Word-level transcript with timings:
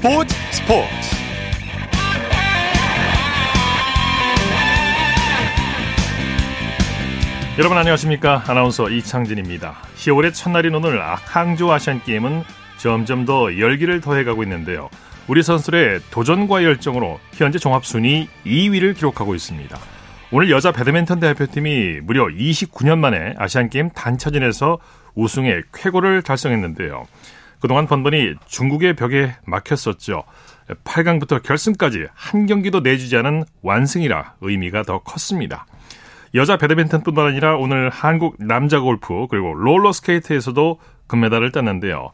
스포츠 0.00 0.34
스포츠. 0.50 0.88
여러분 7.58 7.76
안녕하십니까? 7.76 8.44
아나운서 8.46 8.88
이창진입니다. 8.88 9.74
10월의 9.96 10.32
첫날인 10.32 10.74
오늘 10.74 11.02
항저 11.02 11.70
아시안게임은 11.70 12.44
점점 12.78 13.26
더 13.26 13.58
열기를 13.58 14.00
더해가고 14.00 14.42
있는데요. 14.44 14.88
우리 15.28 15.42
선수들의 15.42 16.00
도전과 16.10 16.64
열정으로 16.64 17.20
현재 17.34 17.58
종합순위 17.58 18.26
2위를 18.46 18.96
기록하고 18.96 19.34
있습니다. 19.34 19.78
오늘 20.32 20.50
여자 20.50 20.72
배드민턴 20.72 21.20
대표팀이 21.20 22.00
무려 22.04 22.24
29년 22.24 22.96
만에 22.96 23.34
아시안게임 23.36 23.90
단체전에서 23.90 24.78
우승의 25.14 25.64
쾌거를 25.74 26.22
달성했는데요 26.22 27.06
그동안 27.60 27.86
번번이 27.86 28.34
중국의 28.46 28.96
벽에 28.96 29.34
막혔었죠. 29.46 30.24
8강부터 30.84 31.42
결승까지 31.42 32.06
한 32.14 32.46
경기도 32.46 32.80
내주지 32.80 33.16
않은 33.16 33.44
완승이라 33.62 34.34
의미가 34.40 34.82
더 34.84 35.00
컸습니다. 35.00 35.66
여자 36.34 36.56
배드민턴뿐만 36.56 37.26
아니라 37.26 37.56
오늘 37.56 37.90
한국 37.90 38.36
남자 38.38 38.80
골프 38.80 39.26
그리고 39.28 39.52
롤러 39.52 39.92
스케이트에서도 39.92 40.78
금메달을 41.08 41.50
땄는데요. 41.50 42.12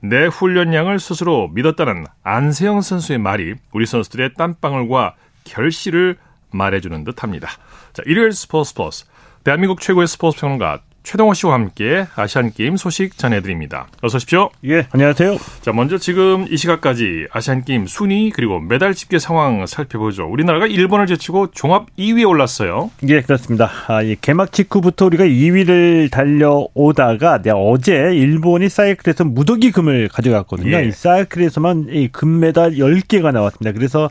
내 0.00 0.26
훈련량을 0.26 1.00
스스로 1.00 1.48
믿었다는 1.48 2.04
안세영 2.22 2.82
선수의 2.82 3.18
말이 3.18 3.54
우리 3.72 3.86
선수들의 3.86 4.34
땀방울과 4.34 5.14
결실을 5.44 6.18
말해주는 6.50 7.04
듯합니다. 7.04 7.48
자, 7.94 8.02
일요일 8.04 8.32
스포츠 8.32 8.70
스포츠 8.70 9.04
대한민국 9.44 9.80
최고의 9.80 10.06
스포츠 10.06 10.40
평론가 10.40 10.80
최동호 11.04 11.34
씨와 11.34 11.52
함께 11.52 12.06
아시안 12.16 12.50
게임 12.50 12.76
소식 12.78 13.18
전해드립니다. 13.18 13.86
어서 14.00 14.16
오십시오. 14.16 14.48
예, 14.64 14.86
안녕하세요. 14.90 15.36
자, 15.60 15.72
먼저 15.72 15.98
지금 15.98 16.46
이 16.50 16.56
시각까지 16.56 17.26
아시안 17.30 17.62
게임 17.62 17.86
순위 17.86 18.30
그리고 18.30 18.58
메달 18.58 18.94
집계 18.94 19.18
상황 19.18 19.66
살펴보죠. 19.66 20.24
우리나라가 20.24 20.66
일본을 20.66 21.06
제치고 21.06 21.50
종합 21.50 21.94
2위에 21.98 22.26
올랐어요. 22.26 22.90
예, 23.08 23.20
그렇습니다. 23.20 23.70
아, 23.86 24.00
이 24.00 24.16
개막 24.18 24.50
직후부터 24.50 25.04
우리가 25.04 25.24
2위를 25.24 26.10
달려오다가 26.10 27.42
네, 27.42 27.50
어제 27.54 27.92
일본이 27.92 28.70
사이클에서 28.70 29.24
무더기 29.24 29.72
금을 29.72 30.08
가져갔거든요. 30.08 30.74
예. 30.74 30.86
이 30.86 30.90
사이클에서만 30.90 31.88
이 31.90 32.08
금메달 32.08 32.76
10개가 32.76 33.30
나왔습니다. 33.30 33.72
그래서 33.72 34.08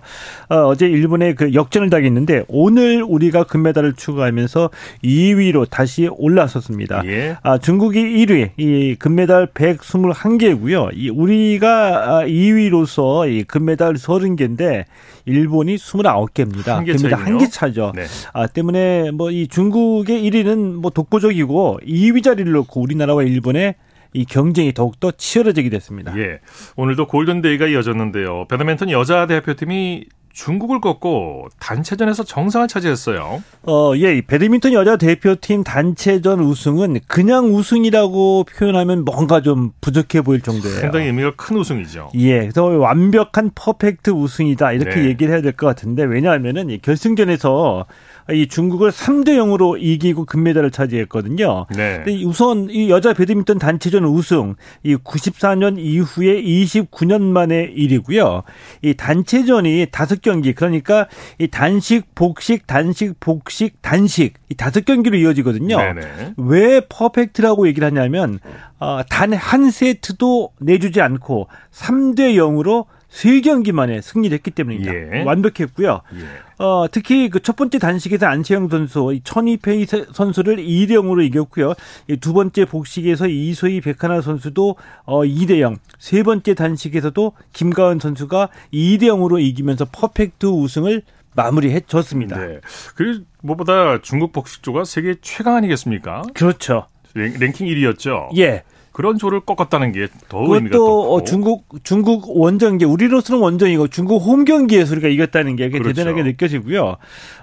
어, 0.48 0.76
제 0.76 0.86
일본의 0.86 1.36
그 1.36 1.54
역전을 1.56 1.90
당했는데 1.90 2.44
오늘 2.48 3.04
우리가 3.04 3.46
금메달을 3.46 3.94
추가하면서 3.94 4.70
2위로 5.04 5.68
다시 5.72 6.08
올라섰습니다. 6.12 6.83
있습니다. 6.84 7.04
예. 7.08 7.38
아, 7.44 7.58
중국이 7.58 8.00
1위, 8.00 8.52
이 8.58 8.96
금메달 9.00 9.48
121개고요. 9.48 10.90
이 10.94 11.10
우리가 11.10 12.24
2위로서 12.26 13.24
아, 13.24 13.26
이 13.26 13.44
금메달 13.44 13.94
30개인데 13.96 14.86
일본이 15.26 15.76
29개입니다. 15.76 16.68
한개 16.76 16.96
차이요? 16.96 17.16
한개 17.16 17.48
차죠. 17.48 17.92
네. 17.96 18.06
아, 18.34 18.48
때문에 18.48 19.12
뭐 19.12 19.34
이 19.34 19.48
중국의 19.48 20.30
1위는 20.30 20.74
뭐 20.76 20.92
독보적이고 20.92 21.80
2위 21.88 22.24
자리를 22.24 22.52
놓고 22.52 22.82
우리나라와 22.82 23.24
일본의 23.24 23.74
이 24.16 24.26
경쟁이 24.26 24.74
더욱더 24.74 25.10
치열해지게 25.10 25.70
됐습니다. 25.70 26.16
예. 26.20 26.40
오늘도 26.76 27.08
골든데이가 27.08 27.66
이어졌는데요. 27.68 28.46
배드민턴 28.48 28.92
여자 28.92 29.26
대표팀이 29.26 30.06
중국을 30.34 30.82
꺾고 30.82 31.48
단체전에서 31.60 32.24
정상을 32.24 32.68
차지했어요. 32.68 33.44
어, 33.68 33.94
예, 33.98 34.20
배드민턴 34.22 34.74
여자 34.74 34.98
대표팀 34.98 35.64
단체전 35.64 36.40
우승은 36.40 37.00
그냥 37.08 37.54
우승이라고 37.56 38.46
표현하면 38.46 39.06
뭔가 39.06 39.42
좀 39.42 39.72
부족해 39.80 40.22
보일 40.22 40.42
정도예요. 40.42 40.80
상당히 40.80 41.06
의미가 41.06 41.34
큰 41.36 41.58
우승이죠. 41.58 42.10
예, 42.16 42.40
그래서 42.40 42.64
완벽한 42.66 43.52
퍼펙트 43.54 44.10
우승이다 44.10 44.72
이렇게 44.74 45.02
네. 45.02 45.06
얘기를 45.06 45.34
해야 45.34 45.42
될 45.42 45.54
것 45.54 45.68
같은데 45.68 46.04
왜냐하면은 46.04 46.76
결승전에서 46.82 47.86
이 48.32 48.48
중국을 48.48 48.92
3대 48.92 49.30
0으로 49.38 49.78
이기고 49.80 50.26
금메달을 50.26 50.72
차지했거든요. 50.72 51.66
네. 51.76 52.04
우선 52.26 52.70
이 52.70 52.90
여자 52.90 53.14
배드민턴 53.14 53.60
단체전 53.60 54.06
우승 54.06 54.56
이 54.84 54.96
94년 54.96 55.78
이후에 55.78 56.42
29년 56.42 57.22
만의 57.22 57.74
일이고요. 57.76 58.44
이 58.82 58.94
단체전이 58.94 59.88
다섯 59.92 60.22
경기 60.22 60.54
그러니까 60.54 61.08
이 61.38 61.48
단식 61.48 62.16
복식 62.16 62.68
단식 62.68 63.20
복식 63.20 63.82
단식 63.82 64.36
이 64.50 64.56
다섯 64.56 64.86
경기로 64.86 65.18
이어지거든요. 65.18 65.78
네네. 65.78 66.34
왜 66.38 66.82
퍼펙트라고 66.88 67.68
얘기를 67.68 67.86
하냐면 67.86 68.40
어, 68.80 69.02
단한 69.10 69.72
세트도 69.72 70.52
내주지 70.60 71.02
않고 71.02 71.48
3대 71.72 72.36
0으로 72.36 72.86
세 73.14 73.42
경기 73.42 73.72
만에 73.72 74.02
승리를 74.02 74.34
했기 74.34 74.50
때문입니다. 74.50 74.92
예. 74.92 75.22
완벽했고요. 75.24 76.02
예. 76.16 76.64
어, 76.64 76.88
특히 76.92 77.30
그 77.30 77.40
첫 77.44 77.56
번째 77.56 77.78
단식에서 77.78 78.26
안채영 78.26 78.70
선수, 78.70 79.20
천이페이 79.24 79.86
선수를 80.12 80.58
2대 80.58 80.92
0으로 80.94 81.24
이겼고요. 81.24 81.74
두 82.22 82.34
번째 82.34 82.66
복식에서 82.66 83.28
이소희 83.28 83.82
백하나 83.82 84.22
선수도 84.22 84.78
어, 85.06 85.22
2대 85.22 85.60
0. 85.60 85.78
세 86.00 86.24
번째 86.24 86.56
단식에서도 86.56 87.34
김가은 87.54 88.00
선수가 88.00 88.50
2대 88.74 89.04
0으로 89.04 89.40
이기면서 89.40 89.86
퍼펙트 89.92 90.48
우승을 90.48 91.04
마무리해 91.36 91.82
줬습니다. 91.82 92.38
네. 92.40 92.60
그 92.96 93.24
무엇보다 93.42 94.02
중국 94.02 94.32
복식조가 94.34 94.86
세계 94.86 95.16
최강 95.22 95.56
아니겠습니까? 95.58 96.24
그렇죠. 96.34 96.88
랭 97.14 97.52
킹 97.52 97.68
1위였죠. 97.68 98.36
예. 98.38 98.64
그런 98.94 99.18
조를 99.18 99.42
꺾었다는 99.42 99.92
게 99.92 100.08
더 100.30 100.40
의미가 100.54 100.78
또 100.78 101.14
어, 101.14 101.24
중국 101.24 101.66
중국 101.84 102.38
원정 102.40 102.76
이제 102.76 102.86
우리로서는 102.86 103.42
원정이고 103.42 103.88
중국 103.90 104.20
홈 104.20 104.46
경기에서 104.46 104.94
우리가 104.94 105.08
이겼다는 105.08 105.56
게 105.56 105.70
그렇죠. 105.70 105.90
대단하게 105.94 106.24
느껴지고요. 106.24 106.98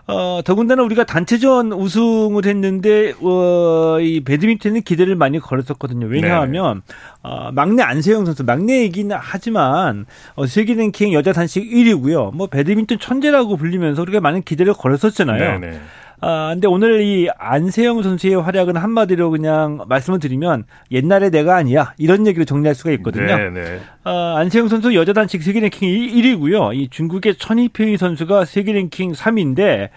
어, 0.06 0.40
더군다나 0.44 0.82
우리가 0.82 1.04
단체전 1.04 1.72
우승을 1.72 2.46
했는데 2.46 3.12
어, 3.20 3.98
이 4.00 4.20
배드민턴은 4.24 4.82
기대를 4.82 5.14
많이 5.16 5.38
걸었었거든요. 5.38 6.06
왜냐하면 6.06 6.82
어, 7.22 7.50
막내 7.52 7.82
안세영 7.82 8.24
선수 8.24 8.44
막내이긴 8.44 9.10
하지만 9.12 10.06
어, 10.34 10.46
세계 10.46 10.74
랭킹 10.74 11.12
여자 11.12 11.32
단식 11.32 11.62
1위고요. 11.70 12.34
뭐 12.34 12.46
배드민턴 12.46 12.98
천재라고 12.98 13.56
불리면서 13.56 14.02
우리가 14.02 14.20
많은 14.20 14.42
기대를 14.42 14.74
걸었었잖아요. 14.74 15.60
네네. 15.60 15.80
아, 16.20 16.50
근데 16.52 16.66
오늘 16.68 17.00
이 17.02 17.28
안세영 17.38 18.02
선수의 18.02 18.34
활약은 18.42 18.76
한마디로 18.76 19.30
그냥 19.30 19.80
말씀을 19.88 20.18
드리면 20.18 20.64
옛날에 20.90 21.30
내가 21.30 21.56
아니야. 21.56 21.94
이런 21.98 22.26
얘기로 22.26 22.44
정리할 22.44 22.74
수가 22.74 22.90
있거든요. 22.92 23.36
네, 23.36 23.50
네. 23.50 23.80
아, 24.04 24.34
안세영 24.38 24.68
선수 24.68 24.94
여자 24.94 25.12
단식 25.12 25.42
세계 25.42 25.60
랭킹 25.60 25.88
1 25.88 26.24
위고요. 26.24 26.72
이 26.72 26.88
중국의 26.88 27.36
천이페이 27.36 27.96
선수가 27.96 28.44
세계 28.44 28.72
랭킹 28.72 29.12
3위인데 29.12 29.88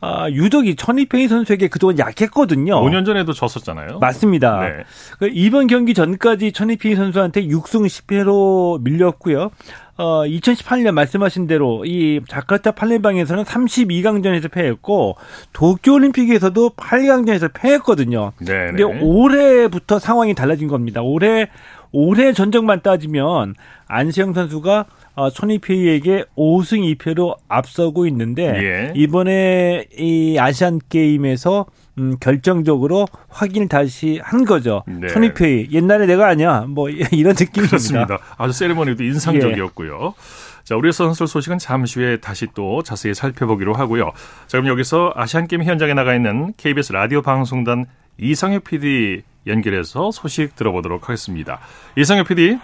아, 0.00 0.28
유독 0.30 0.66
이 0.66 0.76
천이페이 0.76 1.26
선수에게 1.28 1.68
그동안 1.68 1.98
약했거든요. 1.98 2.80
5년 2.82 3.06
전에도 3.06 3.32
졌었잖아요. 3.32 3.98
맞습니다. 3.98 4.60
네. 4.60 4.84
그 5.18 5.30
이번 5.32 5.66
경기 5.66 5.94
전까지 5.94 6.52
천이페이 6.52 6.94
선수한테 6.96 7.46
6승 7.46 7.86
10패로 7.86 8.82
밀렸고요. 8.82 9.50
어, 9.98 10.24
2018년 10.24 10.92
말씀하신 10.92 11.46
대로 11.46 11.84
이 11.86 12.20
자카르타 12.28 12.72
팔렘방에서는 12.72 13.44
32강전에서 13.44 14.50
패했고 14.50 15.16
도쿄올림픽에서도 15.54 16.70
8강전에서 16.76 17.50
패했거든요. 17.54 18.32
네. 18.40 18.66
근데 18.66 18.82
올해부터 18.82 19.98
상황이 19.98 20.34
달라진 20.34 20.68
겁니다. 20.68 21.00
올해 21.00 21.48
올해 21.92 22.34
전적만 22.34 22.82
따지면 22.82 23.54
안세영 23.86 24.34
선수가 24.34 24.80
어, 24.80 24.84
손이페이에게 25.30 26.24
5승 26.36 26.96
2패로 26.96 27.36
앞서고 27.48 28.06
있는데 28.06 28.44
예. 28.62 28.92
이번에 28.94 29.86
이 29.98 30.36
아시안 30.38 30.78
게임에서 30.88 31.66
음, 31.98 32.16
결정적으로 32.20 33.06
확인을 33.28 33.68
다시 33.68 34.20
한 34.22 34.44
거죠. 34.44 34.82
네. 34.86 35.06
토니페이 35.06 35.68
옛날에 35.72 36.06
내가 36.06 36.28
아니야. 36.28 36.66
뭐 36.68 36.90
이런 37.12 37.32
느낌입니다. 37.32 37.68
그렇습니다. 37.68 38.18
아주 38.36 38.52
세레머니도 38.52 39.02
인상적이었고요. 39.02 40.14
예. 40.16 40.56
자, 40.64 40.76
우리 40.76 40.92
선수 40.92 41.26
소식은 41.26 41.58
잠시 41.58 42.00
후에 42.00 42.18
다시 42.18 42.46
또 42.52 42.82
자세히 42.82 43.14
살펴보기로 43.14 43.72
하고요. 43.72 44.10
자, 44.46 44.58
그럼 44.58 44.66
여기서 44.66 45.12
아시안 45.14 45.46
게임 45.46 45.62
현장에 45.62 45.94
나가 45.94 46.14
있는 46.14 46.52
KBS 46.56 46.92
라디오 46.92 47.22
방송단 47.22 47.86
이상혁 48.18 48.64
PD 48.64 49.22
연결해서 49.46 50.10
소식 50.10 50.56
들어보도록 50.56 51.08
하겠습니다. 51.08 51.60
이상혁 51.96 52.28
PD. 52.28 52.58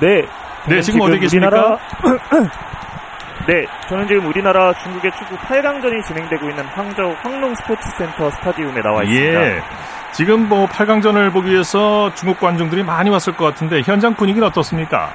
네. 0.00 0.49
네, 0.68 0.80
지금, 0.80 1.00
지금 1.00 1.00
어디 1.00 1.18
계십니까? 1.18 1.48
우리나라... 1.48 1.78
네, 3.46 3.66
저는 3.88 4.06
지금 4.06 4.26
우리나라 4.26 4.72
중국의 4.74 5.10
축구 5.12 5.34
8강전이 5.36 6.04
진행되고 6.04 6.50
있는 6.50 6.64
항저우 6.64 7.14
황농 7.22 7.54
스포츠센터 7.54 8.30
스타디움에 8.30 8.82
나와 8.82 9.02
있습니다. 9.02 9.42
예. 9.42 9.62
지금 10.12 10.48
뭐 10.48 10.66
8강전을 10.66 11.32
보기 11.32 11.50
위해서 11.50 12.12
중국 12.14 12.38
관중들이 12.38 12.82
많이 12.82 13.08
왔을 13.10 13.34
것 13.34 13.46
같은데 13.46 13.80
현장 13.82 14.14
분위기는 14.14 14.46
어떻습니까? 14.46 15.10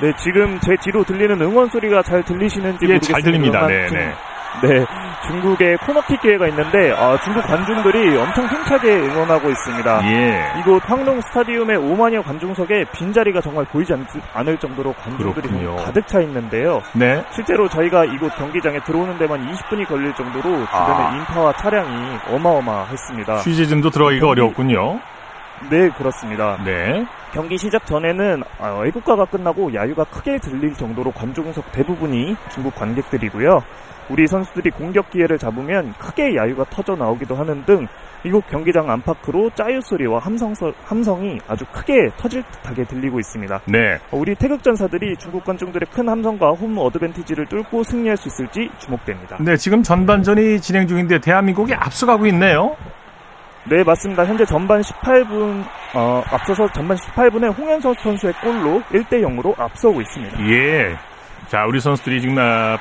네, 0.00 0.12
지금 0.16 0.58
제 0.60 0.74
뒤로 0.80 1.04
들리는 1.04 1.40
응원 1.42 1.68
소리가 1.68 2.02
잘 2.02 2.22
들리시는지 2.22 2.78
예, 2.84 2.94
모르겠습니다. 2.94 3.12
잘 3.12 3.22
들립니다. 3.22 3.66
네, 3.66 3.86
네. 3.90 4.14
네, 4.62 4.84
중국의 5.26 5.76
코너킥 5.78 6.20
기회가 6.20 6.48
있는데 6.48 6.92
아, 6.92 7.18
중국 7.22 7.42
관중들이 7.42 8.16
엄청 8.16 8.46
힘차게 8.46 8.92
응원하고 8.92 9.48
있습니다. 9.48 10.00
예. 10.10 10.60
이곳 10.60 10.82
황룡 10.88 11.20
스타디움의 11.22 11.78
5만여 11.78 12.22
관중석에 12.24 12.84
빈자리가 12.92 13.40
정말 13.40 13.64
보이지 13.66 13.92
않, 14.34 14.48
을 14.48 14.58
정도로 14.58 14.92
관중들이 14.94 15.48
가득 15.76 16.06
차 16.06 16.20
있는데요. 16.20 16.82
네. 16.92 17.22
실제로 17.30 17.68
저희가 17.68 18.04
이곳 18.06 18.34
경기장에 18.36 18.80
들어오는 18.80 19.18
데만 19.18 19.46
20분이 19.52 19.86
걸릴 19.86 20.12
정도로 20.14 20.42
주변의 20.42 20.66
아. 20.72 21.16
인파와 21.16 21.52
차량이 21.54 22.18
어마어마했습니다. 22.30 23.38
취재진도 23.38 23.90
들어가기가. 23.90 24.28
어려웠군요. 24.28 25.00
네, 25.68 25.90
그렇습니다. 25.90 26.58
네. 26.64 27.04
경기 27.32 27.58
시작 27.58 27.86
전에는 27.86 28.42
아, 28.58 28.82
애국가가 28.86 29.24
끝나고 29.24 29.74
야유가 29.74 30.04
크게 30.04 30.38
들릴 30.38 30.74
정도로 30.74 31.12
관중석 31.12 31.72
대부분이 31.72 32.36
중국 32.50 32.74
관객들이고요. 32.74 33.62
우리 34.08 34.26
선수들이 34.26 34.70
공격 34.70 35.10
기회를 35.10 35.38
잡으면 35.38 35.94
크게 35.98 36.34
야유가 36.34 36.64
터져 36.64 36.96
나오기도 36.96 37.36
하는 37.36 37.64
등 37.64 37.86
이곳 38.24 38.46
경기장 38.48 38.90
안팎으로 38.90 39.50
짜유 39.54 39.80
소리와 39.82 40.18
함성, 40.18 40.52
함성이 40.84 41.38
아주 41.48 41.64
크게 41.72 42.10
터질 42.16 42.42
듯하게 42.42 42.84
들리고 42.84 43.18
있습니다. 43.18 43.60
네. 43.66 43.98
우리 44.10 44.34
태극전사들이 44.34 45.16
중국 45.16 45.44
관중들의 45.44 45.86
큰 45.92 46.08
함성과 46.08 46.50
홈 46.50 46.76
어드밴티지를 46.76 47.46
뚫고 47.46 47.84
승리할 47.84 48.16
수 48.16 48.28
있을지 48.28 48.68
주목됩니다. 48.78 49.38
네, 49.40 49.56
지금 49.56 49.82
전반전이 49.82 50.60
진행 50.60 50.86
중인데 50.86 51.20
대한민국이 51.20 51.72
앞서가고 51.72 52.26
있네요. 52.26 52.76
네, 53.64 53.84
맞습니다. 53.84 54.24
현재 54.24 54.44
전반 54.44 54.80
18분, 54.80 55.64
어, 55.94 56.22
앞서서 56.30 56.66
전반 56.72 56.96
18분에 56.96 57.56
홍현석 57.56 58.00
선수의 58.00 58.32
골로 58.42 58.82
1대 58.90 59.20
0으로 59.22 59.58
앞서고 59.58 60.00
있습니다. 60.00 60.40
예. 60.48 60.96
자, 61.48 61.66
우리 61.66 61.78
선수들이 61.78 62.22
지금 62.22 62.36
나, 62.36 62.78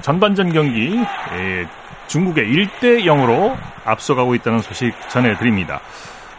전반전 0.00 0.52
경기, 0.52 0.98
예, 1.34 1.66
중국의 2.06 2.44
1대 2.44 3.04
0으로 3.04 3.56
앞서가고 3.84 4.34
있다는 4.36 4.60
소식 4.60 4.94
전해드립니다. 5.08 5.80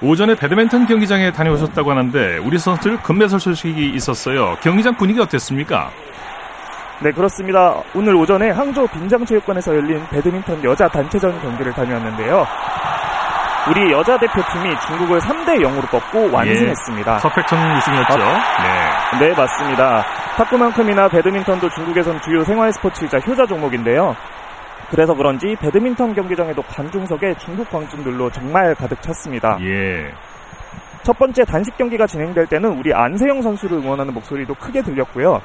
오전에 0.02 0.36
배드민턴 0.36 0.86
경기장에 0.86 1.32
다녀오셨다고 1.32 1.92
하는데 1.92 2.38
우리 2.38 2.58
선수들 2.58 3.02
금메달 3.02 3.40
소식이 3.40 3.90
있었어요. 3.96 4.56
경기장 4.62 4.96
분위기 4.96 5.20
어땠습니까? 5.20 5.90
네, 7.00 7.12
그렇습니다. 7.12 7.82
오늘 7.94 8.16
오전에 8.16 8.50
항저우 8.50 8.88
빈장체육관에서 8.88 9.76
열린 9.76 10.04
배드민턴 10.10 10.64
여자 10.64 10.88
단체전 10.88 11.42
경기를 11.42 11.72
다녀왔는데요. 11.74 12.46
우리 13.70 13.92
여자 13.92 14.18
대표팀이 14.18 14.80
중국을 14.88 15.20
3대 15.20 15.60
0으로 15.62 15.90
꺾고 15.90 16.32
완승했습니다. 16.32 17.16
예, 17.16 17.20
서펙천 17.20 17.78
우승이었죠. 17.78 18.24
아, 18.24 19.18
네. 19.20 19.28
네, 19.28 19.34
맞습니다. 19.36 20.06
탁구만큼이나 20.38 21.10
배드민턴도 21.10 21.70
중국에선 21.72 22.22
주요 22.22 22.44
생활 22.46 22.72
스포츠이자 22.72 23.20
효자 23.20 23.46
종목인데요. 23.46 24.16
그래서 24.90 25.14
그런지 25.14 25.56
배드민턴 25.60 26.14
경기장에도 26.14 26.62
관중석에 26.62 27.36
중국 27.40 27.70
관중들로 27.70 28.32
정말 28.32 28.74
가득 28.74 29.02
찼습니다. 29.02 29.58
예. 29.62 30.14
첫 31.04 31.18
번째 31.18 31.44
단식 31.44 31.76
경기가 31.78 32.06
진행될 32.06 32.48
때는 32.48 32.78
우리 32.78 32.94
안세영 32.94 33.42
선수를 33.42 33.78
응원하는 33.80 34.14
목소리도 34.14 34.54
크게 34.56 34.82
들렸고요. 34.82 35.42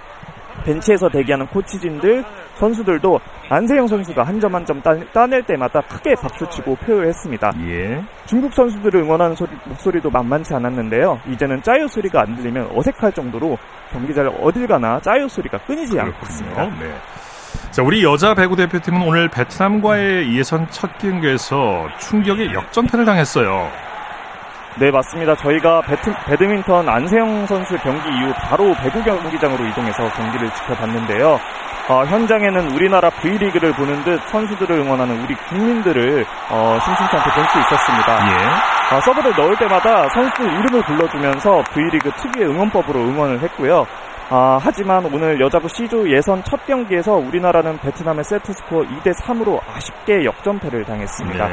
벤치에서 0.64 1.08
대기하는 1.08 1.46
코치진들, 1.48 2.24
선수들도 2.56 3.18
안세영 3.48 3.86
선수가 3.88 4.22
한점 4.22 4.54
한 4.54 4.64
점 4.64 4.80
따낼 5.12 5.42
때마다 5.42 5.80
크게 5.82 6.14
박수치고 6.14 6.76
표효했습니다. 6.76 7.52
예. 7.66 8.02
중국 8.26 8.52
선수들을 8.54 9.00
응원하는 9.02 9.34
소리, 9.34 9.50
목소리도 9.64 10.10
만만치 10.10 10.54
않았는데요. 10.54 11.20
이제는 11.28 11.62
짜요 11.62 11.88
소리가 11.88 12.22
안 12.22 12.36
들리면 12.36 12.70
어색할 12.74 13.12
정도로 13.12 13.58
경기장을 13.92 14.32
어딜 14.40 14.66
가나 14.66 15.00
짜요 15.00 15.26
소리가 15.28 15.58
끊이지 15.66 15.98
않고 15.98 16.16
있습니다. 16.22 16.64
네. 16.78 16.94
자, 17.72 17.82
우리 17.82 18.04
여자 18.04 18.34
배구 18.34 18.54
대표팀은 18.56 19.02
오늘 19.02 19.28
베트남과의 19.28 20.36
예선 20.36 20.66
첫 20.70 20.96
경기에서 20.98 21.88
충격의 21.98 22.52
역전패를 22.54 23.04
당했어요. 23.04 23.68
네, 24.76 24.90
맞습니다. 24.90 25.36
저희가 25.36 25.82
배트, 25.82 26.12
배드민턴 26.24 26.88
안세영 26.88 27.46
선수 27.46 27.76
경기 27.78 28.08
이후 28.08 28.32
바로 28.40 28.74
배구 28.74 29.02
경기장으로 29.04 29.66
이동해서 29.66 30.08
경기를 30.14 30.50
지켜봤는데요. 30.54 31.38
어, 31.88 32.04
현장에는 32.04 32.70
우리나라 32.72 33.10
V리그를 33.10 33.72
보는 33.74 34.02
듯 34.04 34.20
선수들을 34.28 34.74
응원하는 34.78 35.22
우리 35.22 35.34
국민들을 35.34 36.24
어, 36.50 36.78
심심치 36.84 37.16
않게 37.16 37.30
볼 37.34 37.44
수 37.48 37.58
있었습니다. 37.58 38.28
예. 38.28 38.96
어, 38.96 39.00
서브를 39.00 39.32
넣을 39.36 39.56
때마다 39.56 40.08
선수들 40.08 40.46
이름을 40.46 40.82
불러주면서 40.82 41.62
V리그 41.74 42.10
특유의 42.12 42.48
응원법으로 42.48 42.98
응원을 43.00 43.40
했고요. 43.42 43.86
아, 44.30 44.58
하지만 44.60 45.04
오늘 45.06 45.40
여자부 45.40 45.68
C조 45.68 46.10
예선 46.10 46.42
첫 46.44 46.64
경기에서 46.66 47.14
우리나라는 47.14 47.78
베트남의 47.78 48.24
세트 48.24 48.52
스코어 48.52 48.82
2대 48.82 49.12
3으로 49.20 49.60
아쉽게 49.74 50.24
역전패를 50.24 50.84
당했습니다. 50.84 51.48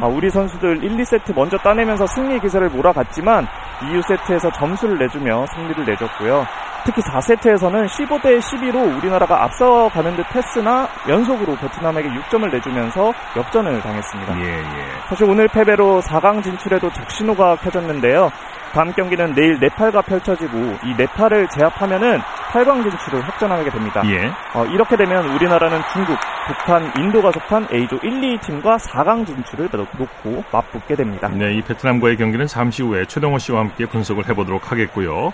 아, 0.00 0.06
우리 0.06 0.30
선수들 0.30 0.82
1, 0.82 0.96
2세트 0.96 1.34
먼저 1.34 1.56
따내면서 1.58 2.06
승리 2.06 2.40
기세를 2.40 2.70
몰아갔지만 2.70 3.46
이후 3.84 4.02
세트에서 4.02 4.50
점수를 4.52 4.98
내주며 4.98 5.46
승리를 5.54 5.84
내줬고요. 5.84 6.46
특히 6.84 7.00
4세트에서는 7.00 7.86
15대 7.86 8.38
12로 8.40 8.98
우리나라가 8.98 9.44
앞서가는 9.44 10.16
듯 10.16 10.26
했으나 10.34 10.86
연속으로 11.08 11.56
베트남에게 11.56 12.08
6점을 12.10 12.52
내주면서 12.52 13.12
역전을 13.36 13.80
당했습니다. 13.80 14.38
예, 14.40 14.58
예. 14.58 14.64
사실 15.08 15.24
오늘 15.24 15.48
패배로 15.48 16.02
4강 16.02 16.42
진출에도 16.42 16.92
적신호가 16.92 17.56
켜졌는데요. 17.56 18.30
다음 18.74 18.92
경기는 18.92 19.34
내일 19.34 19.56
네팔과 19.60 20.02
펼쳐지고 20.02 20.58
이 20.84 20.94
네팔을 20.98 21.48
제압하면은 21.56 22.18
8강 22.50 22.82
진출을 22.82 23.22
확정하게 23.22 23.70
됩니다. 23.70 24.02
예. 24.06 24.32
어, 24.52 24.66
이렇게 24.66 24.96
되면 24.96 25.28
우리나라는 25.32 25.80
중국, 25.92 26.18
북한, 26.48 26.92
인도가 26.98 27.30
속한 27.30 27.68
A조 27.72 27.94
1, 28.02 28.38
2팀과 28.38 28.78
4강 28.80 29.24
진출을 29.26 29.68
놓고 29.72 30.42
맞붙게 30.50 30.96
됩니다. 30.96 31.28
네, 31.28 31.54
이 31.54 31.62
베트남과의 31.62 32.16
경기는 32.16 32.48
잠시 32.48 32.82
후에 32.82 33.04
최동호 33.06 33.38
씨와 33.38 33.60
함께 33.60 33.86
분석을 33.86 34.28
해보도록 34.28 34.72
하겠고요. 34.72 35.32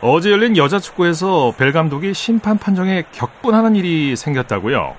어제 0.00 0.30
열린 0.32 0.56
여자 0.56 0.78
축구에서 0.78 1.52
벨 1.58 1.72
감독이 1.72 2.14
심판 2.14 2.56
판정에 2.56 3.04
격분하는 3.12 3.76
일이 3.76 4.16
생겼다고요? 4.16 4.94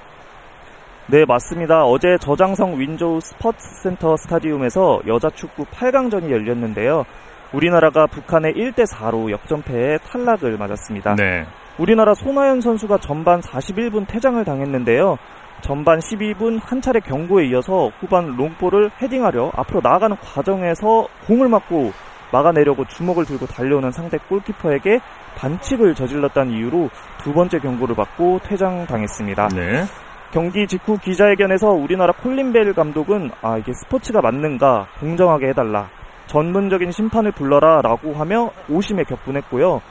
네, 1.08 1.26
맞습니다. 1.26 1.84
어제 1.84 2.18
저장성 2.20 2.80
윈조우 2.80 3.20
스포츠 3.22 3.60
센터 3.84 4.16
스타디움에서 4.16 5.02
여자 5.08 5.30
축구 5.30 5.66
8강전이 5.66 6.32
열렸는데요. 6.32 7.06
우리나라가 7.54 8.08
북한의 8.08 8.54
1대 8.54 8.86
4로 8.90 9.30
역전패에 9.30 9.98
탈락을 10.00 10.58
맞았습니다. 10.58 11.16
네. 11.16 11.46
우리나라 11.78 12.14
손아연 12.14 12.62
선수가 12.62 13.00
전반 13.00 13.42
41분 13.42 14.08
퇴장을 14.08 14.44
당했는데요. 14.44 15.18
전반 15.62 16.00
12분 16.00 16.60
한 16.62 16.82
차례 16.82 17.00
경고에 17.00 17.46
이어서 17.48 17.92
후반 18.00 18.36
롱볼을 18.36 18.92
헤딩하려 19.02 19.52
앞으로 19.56 19.82
나아가는 19.84 20.16
과정에서 20.18 21.08
공을 21.28 21.50
맞고 21.50 21.92
막아내려고 22.32 22.86
주먹을 22.86 23.26
들고 23.26 23.46
달려오는 23.46 23.92
상대 23.92 24.18
골키퍼에게 24.18 25.00
반칙을 25.36 25.94
저질렀다는 25.96 26.54
이유로 26.54 26.90
두 27.22 27.34
번째 27.34 27.60
경고를 27.60 27.96
받고 27.96 28.40
퇴장당했습니다. 28.44 29.50
네. 29.50 29.84
경기 30.32 30.66
직후 30.66 30.98
기자회견에서 30.98 31.68
우리나라 31.70 32.14
콜린 32.14 32.54
벨 32.54 32.74
감독은 32.74 33.32
아 33.42 33.58
이게 33.58 33.74
스포츠가 33.74 34.22
맞는가 34.22 34.88
공정하게 35.00 35.50
해달라 35.50 35.90
전문적인 36.28 36.92
심판을 36.92 37.32
불러라 37.34 37.82
라고 37.82 38.14
하며 38.14 38.52
오심에 38.70 39.04
격분했고요. 39.04 39.82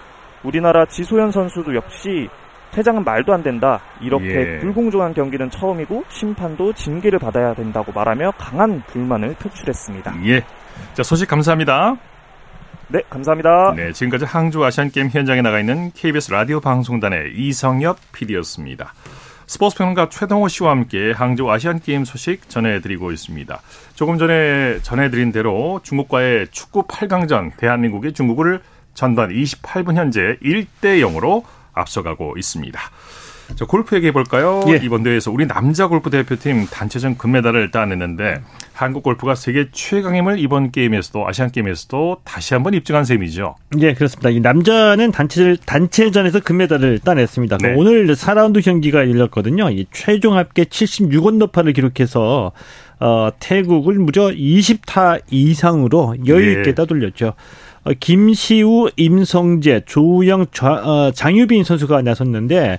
우리나라 0.43 0.87
지소연 0.87 1.31
선수도 1.31 1.75
역시 1.75 2.29
퇴장은 2.73 3.05
말도 3.05 3.35
안 3.35 3.43
된다. 3.43 3.81
이렇게 4.01 4.55
예. 4.55 4.59
불공정한 4.61 5.13
경기는 5.13 5.51
처음이고 5.51 6.05
심판도 6.09 6.73
징계를 6.73 7.19
받아야 7.19 7.53
된다고 7.53 7.93
말하며 7.93 8.33
강한 8.39 8.83
불만을 8.87 9.35
표출했습니다. 9.35 10.15
예. 10.27 10.43
자, 10.95 11.03
소식 11.03 11.29
감사합니다. 11.29 11.97
네, 12.89 13.01
감사합니다. 13.11 13.75
네, 13.77 13.93
지금까지 13.93 14.25
항주 14.25 14.65
아시안 14.65 14.91
게임 14.91 15.09
현장에 15.09 15.43
나가 15.43 15.61
있는 15.61 15.91
KBS 15.93 16.33
라디오 16.33 16.61
방송단의 16.61 17.33
이성엽 17.35 17.99
PD였습니다. 18.13 18.95
스포츠 19.51 19.79
평론가 19.79 20.11
최동호 20.11 20.47
씨와 20.47 20.71
함께 20.71 21.11
항저 21.11 21.51
아시안 21.51 21.81
게임 21.81 22.05
소식 22.05 22.49
전해드리고 22.49 23.11
있습니다. 23.11 23.61
조금 23.97 24.17
전에 24.17 24.79
전해드린 24.83 25.33
대로 25.33 25.81
중국과의 25.83 26.47
축구 26.53 26.85
8강전 26.85 27.57
대한민국이 27.57 28.13
중국을 28.13 28.61
전반 28.95 29.31
28분 29.31 29.97
현재 29.97 30.39
1대 30.41 31.01
0으로 31.03 31.43
앞서가고 31.73 32.37
있습니다. 32.39 32.81
자, 33.57 33.65
골프 33.65 33.97
얘기해 33.97 34.13
볼까요? 34.13 34.63
예. 34.69 34.77
이번 34.85 35.03
대회에서 35.03 35.33
우리 35.33 35.49
남자 35.49 35.89
골프 35.89 36.11
대표팀 36.11 36.67
단체전 36.67 37.19
금메달을 37.19 37.73
따냈는데 37.73 38.41
한국 38.81 39.03
골프가 39.03 39.35
세계 39.35 39.67
최강임을 39.71 40.39
이번 40.39 40.71
게임에서도 40.73 41.29
아시안 41.29 41.51
게임에서도 41.51 42.23
다시 42.25 42.55
한번 42.55 42.73
입증한 42.73 43.05
셈이죠. 43.05 43.57
예, 43.81 43.93
그렇습니다. 43.93 44.31
이 44.31 44.41
남자는 44.41 45.13
단체 45.13 45.55
단체전에서 45.67 46.41
금메달을 46.41 47.01
따냈습니다. 47.01 47.59
네. 47.59 47.75
오늘 47.77 48.07
4라운드 48.07 48.65
경기가 48.65 49.01
열렸거든요. 49.01 49.69
이 49.69 49.87
최종 49.93 50.39
합계 50.39 50.65
76언더파를 50.65 51.75
기록해서 51.75 52.53
어, 53.01 53.29
태국을 53.39 53.99
무려 53.99 54.29
20타 54.29 55.21
이상으로 55.31 56.17
여유 56.27 56.53
있게 56.53 56.71
예. 56.71 56.75
따돌렸죠. 56.75 57.35
어, 57.85 57.93
김시우, 57.99 58.89
임성재, 58.97 59.83
조우영, 59.87 60.47
어, 60.63 61.11
장유빈 61.15 61.65
선수가 61.65 62.01
나섰는데 62.01 62.79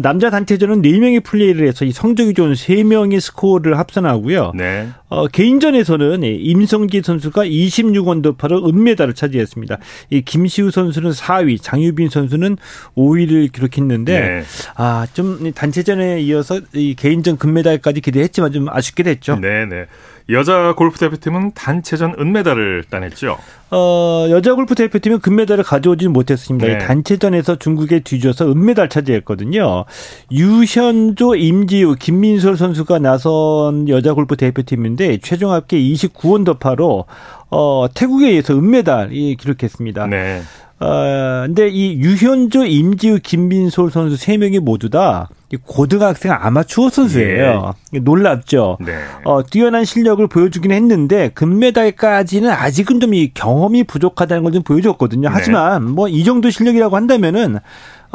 남자 0.00 0.30
단체전은 0.30 0.82
4명이 0.82 1.22
플레이를 1.24 1.66
해서 1.66 1.84
이 1.84 1.92
성적이 1.92 2.34
좋은 2.34 2.52
3명이 2.52 3.20
스코어를 3.20 3.78
합산하고요. 3.78 4.52
네. 4.54 4.88
어, 5.08 5.26
개인전에서는 5.28 6.22
임성기 6.22 7.02
선수가 7.02 7.44
26원더파로 7.44 8.68
은메달을 8.68 9.14
차지했습니다. 9.14 9.78
이 10.10 10.22
김시우 10.22 10.70
선수는 10.70 11.12
4위, 11.12 11.62
장유빈 11.62 12.08
선수는 12.08 12.56
5위를 12.96 13.52
기록했는데 13.52 14.20
네. 14.20 14.42
아, 14.76 15.06
좀 15.12 15.52
단체전에 15.52 16.20
이어서 16.22 16.60
이 16.72 16.94
개인전 16.94 17.38
금메달까지 17.38 18.00
기대했지만 18.00 18.52
좀 18.52 18.68
아쉽게 18.68 19.02
됐죠. 19.02 19.36
네, 19.36 19.66
네. 19.66 19.86
여자 20.28 20.74
골프 20.74 20.98
대표팀은 20.98 21.52
단체전 21.52 22.16
은메달을 22.18 22.84
따냈죠. 22.90 23.38
어, 23.70 24.26
여자 24.30 24.54
골프 24.54 24.74
대표팀은 24.74 25.20
금메달을 25.20 25.62
가져오지는 25.62 26.12
못했습니다. 26.12 26.66
네. 26.66 26.78
단체전에서 26.78 27.56
중국에 27.56 28.00
뒤져서 28.00 28.50
은메달 28.50 28.88
차지했거든요. 28.88 29.84
유현조, 30.32 31.36
임지우, 31.36 31.96
김민솔 31.96 32.56
선수가 32.56 32.98
나선 32.98 33.88
여자 33.88 34.14
골프 34.14 34.36
대표팀인데 34.36 35.18
최종 35.18 35.52
합계 35.52 35.78
29원 35.78 36.44
더파로 36.44 37.04
어, 37.50 37.86
태국에 37.94 38.28
의해서 38.28 38.54
은메달이 38.54 39.36
기록했습니다. 39.36 40.06
네. 40.08 40.42
어, 40.78 41.44
근데 41.46 41.68
이 41.68 41.94
유현조, 41.98 42.66
임지우, 42.66 43.20
김민솔 43.22 43.90
선수 43.90 44.16
세 44.16 44.36
명이 44.36 44.58
모두 44.58 44.90
다 44.90 45.28
고등학생 45.64 46.32
아마추어 46.32 46.90
선수예요. 46.90 47.72
네. 47.92 48.00
놀랍죠. 48.00 48.76
네. 48.84 48.92
어, 49.24 49.42
뛰어난 49.44 49.84
실력을 49.86 50.26
보여주긴 50.26 50.72
했는데 50.72 51.30
금메달까지는 51.30 52.50
아직은 52.50 53.00
좀 53.00 53.14
이 53.14 53.30
경험이 53.32 53.84
부족하다는 53.84 54.42
걸 54.42 54.52
좀 54.52 54.62
보여줬거든요. 54.64 55.28
네. 55.28 55.32
하지만 55.34 55.84
뭐 55.92 56.08
이 56.08 56.24
정도 56.24 56.50
실력이라고 56.50 56.94
한다면은 56.96 57.56
아, 57.56 57.60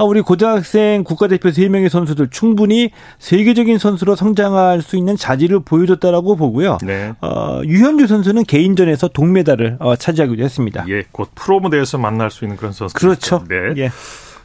우리 0.03 0.21
고등학생 0.21 1.03
국가대표 1.03 1.49
3명의 1.49 1.89
선수들 1.89 2.29
충분히 2.29 2.91
세계적인 3.19 3.77
선수로 3.77 4.15
성장할 4.15 4.81
수 4.81 4.97
있는 4.97 5.15
자질을 5.15 5.61
보여줬다라고 5.63 6.35
보고요. 6.35 6.77
네. 6.83 7.13
어, 7.21 7.61
유현주 7.63 8.07
선수는 8.07 8.43
개인전에서 8.43 9.09
동메달을 9.09 9.77
어, 9.79 9.95
차지하기도 9.95 10.43
했습니다. 10.43 10.85
예, 10.89 11.03
곧 11.11 11.29
프로 11.35 11.59
무대에서 11.59 11.97
만날 11.97 12.31
수 12.31 12.45
있는 12.45 12.57
그런 12.57 12.73
선수. 12.73 12.95
그렇죠. 12.95 13.43
네. 13.47 13.55
예. 13.77 13.91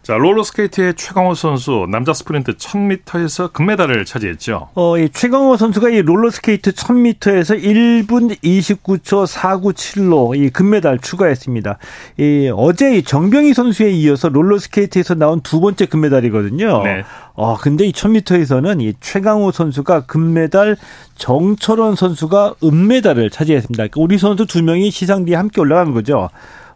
자, 0.06 0.14
롤러스케이트의 0.14 0.94
최강호 0.94 1.34
선수 1.34 1.84
남자 1.90 2.12
스프린트 2.12 2.58
1000m에서 2.58 3.52
금메달을 3.52 4.04
차지했죠. 4.04 4.68
어, 4.76 4.98
이 4.98 5.08
최강호 5.08 5.56
선수가 5.56 5.88
이 5.88 6.02
롤러스케이트 6.02 6.70
1000m에서 6.70 7.60
1분 7.60 8.38
29초 8.40 9.26
497로 9.26 10.40
이 10.40 10.50
금메달 10.50 11.00
추가했습니다. 11.00 11.78
이 12.18 12.52
어제 12.54 12.96
이 12.96 13.02
정병희 13.02 13.52
선수에 13.52 13.90
이어서 13.90 14.28
롤러스케이트에서 14.28 15.16
나온 15.16 15.40
두 15.40 15.58
번째 15.58 15.86
금메달이거든요. 15.86 16.84
네. 16.84 17.02
어, 17.34 17.56
근데 17.56 17.84
이 17.84 17.90
1000m에서는 17.90 18.80
이 18.82 18.94
최강호 19.00 19.50
선수가 19.50 20.02
금메달, 20.06 20.76
정철원 21.16 21.96
선수가 21.96 22.54
은메달을 22.62 23.30
차지했습니다. 23.30 23.88
그러니까 23.88 24.00
우리 24.00 24.18
선수 24.18 24.46
두 24.46 24.62
명이 24.62 24.92
시상대에 24.92 25.34
함께 25.34 25.60
올라간 25.60 25.94
거죠. 25.94 26.28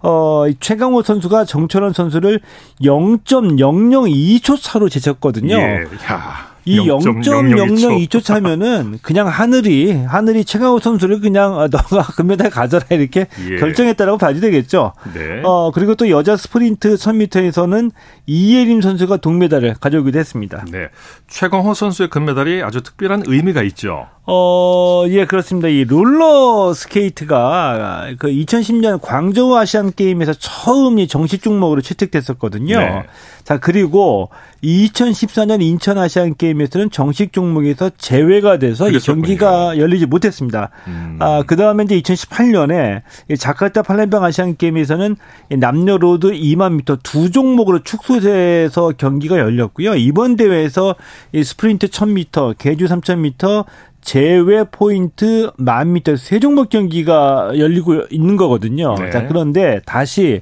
어, 0.03 0.47
최강호 0.59 1.03
선수가 1.03 1.45
정철원 1.45 1.93
선수를 1.93 2.41
0.002초 2.83 4.61
차로 4.61 4.89
제쳤거든요. 4.89 5.55
예, 5.55 5.85
야. 6.11 6.51
이 6.67 6.79
0.002초 6.79 8.23
차면은 8.23 8.99
그냥 9.03 9.29
하늘이 9.29 9.93
하늘이 9.93 10.45
최강호 10.45 10.79
선수를 10.79 11.21
그냥 11.21 11.57
어, 11.57 11.69
너가 11.69 12.03
금메달 12.17 12.51
가져라 12.51 12.85
이렇게 12.91 13.27
예. 13.49 13.57
결정했다라고 13.57 14.19
봐도 14.19 14.41
되겠죠. 14.41 14.93
네. 15.15 15.41
어 15.45 15.71
그리고 15.73 15.95
또 15.95 16.11
여자 16.11 16.37
스프린트 16.37 16.95
1000m에서는 16.95 17.91
이예림 18.27 18.83
선수가 18.83 19.19
동메달을 19.19 19.77
가져오기도 19.81 20.19
했습니다. 20.19 20.65
네. 20.71 20.89
최강호 21.29 21.75
선수의 21.75 22.11
금메달이 22.11 22.63
아주 22.63 22.83
특별한 22.83 23.25
의미가 23.27 23.63
있죠. 23.63 24.07
어, 24.33 25.05
예, 25.09 25.25
그렇습니다. 25.25 25.67
이 25.67 25.83
롤러 25.83 26.73
스케이트가 26.73 28.11
그 28.17 28.29
2010년 28.29 29.01
광저우 29.03 29.57
아시안 29.57 29.93
게임에서 29.93 30.35
처음 30.35 31.01
이 31.01 31.09
정식 31.09 31.43
종목으로 31.43 31.81
채택됐었거든요. 31.81 32.79
네. 32.79 33.03
자, 33.43 33.59
그리고 33.59 34.29
2014년 34.63 35.63
인천 35.63 35.99
아시안 35.99 36.37
게임에서는 36.37 36.91
정식 36.91 37.33
종목에서 37.33 37.91
제외가 37.99 38.59
돼서 38.59 38.85
그랬었군요. 38.85 39.19
이 39.19 39.23
경기가 39.23 39.79
열리지 39.79 40.07
못했습니다. 40.07 40.71
음. 40.87 41.17
아, 41.19 41.43
그다음에 41.45 41.83
이제 41.83 42.01
2018년에 42.01 43.03
자카르타 43.37 43.83
팔렘방 43.83 44.23
아시안 44.23 44.57
게임에서는 44.57 45.17
남녀 45.59 45.99
road 45.99 46.29
2만 46.29 46.75
미터 46.75 46.97
두 47.03 47.33
종목으로 47.33 47.81
축소돼서 47.83 48.93
경기가 48.97 49.39
열렸고요. 49.39 49.97
이번 49.97 50.37
대회에서 50.37 50.95
이 51.33 51.43
스프린트 51.43 51.89
1000m, 51.89 52.57
계주 52.59 52.85
3000m, 52.85 53.65
제외 54.03 54.65
포인트 54.65 55.51
만 55.57 55.93
미터 55.93 56.17
세 56.17 56.39
종목 56.41 56.69
경기가 56.71 57.53
열리고 57.59 58.05
있는 58.11 58.37
거거든요. 58.37 58.95
네. 58.99 59.11
자, 59.11 59.27
그런데 59.27 59.81
다시 59.87 60.41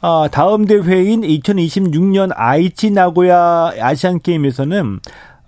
아, 0.00 0.28
다음 0.30 0.66
대회인 0.66 1.22
2026년 1.22 2.30
아이치 2.34 2.90
나고야 2.90 3.72
아시안 3.80 4.20
게임에서는 4.20 5.00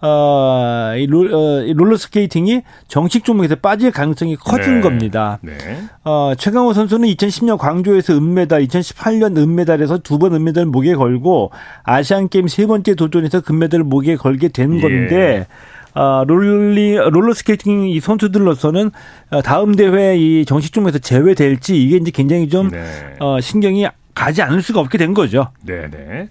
어, 0.02 0.92
이 0.96 1.06
롤, 1.06 1.32
어, 1.34 1.62
롤러스케이팅이 1.74 2.62
정식 2.86 3.24
종목에서 3.24 3.56
빠질 3.56 3.90
가능성이 3.90 4.36
커진 4.36 4.76
네. 4.76 4.80
겁니다. 4.82 5.38
네. 5.40 5.52
어, 6.04 6.32
최강호 6.36 6.74
선수는 6.74 7.08
2010년 7.08 7.56
광저우에서 7.56 8.12
은메달, 8.14 8.66
2018년 8.66 9.36
은메달에서 9.38 9.98
두 9.98 10.18
번 10.18 10.34
은메달 10.34 10.66
목에 10.66 10.94
걸고 10.94 11.50
아시안 11.82 12.28
게임 12.28 12.46
세 12.46 12.66
번째 12.66 12.94
도전에서 12.94 13.40
금메달을 13.40 13.84
목에 13.84 14.16
걸게 14.16 14.48
된 14.48 14.76
예. 14.76 14.80
건데 14.80 15.16
예. 15.16 15.46
어, 15.96 16.24
롤리 16.26 16.96
롤러 16.96 17.32
스케이팅 17.32 17.88
이 17.88 17.98
선수들로서는 18.00 18.90
다음 19.44 19.74
대회 19.74 20.16
이 20.16 20.44
정식 20.44 20.72
종목에서 20.72 20.98
제외될지 20.98 21.82
이게 21.82 21.96
이제 21.96 22.10
굉장히 22.10 22.48
좀 22.48 22.70
네. 22.70 22.84
어, 23.18 23.40
신경이 23.40 23.86
가지 24.14 24.42
않을 24.42 24.62
수가 24.62 24.80
없게 24.80 24.98
된 24.98 25.14
거죠. 25.14 25.48
네, 25.62 25.88
네. 25.90 26.28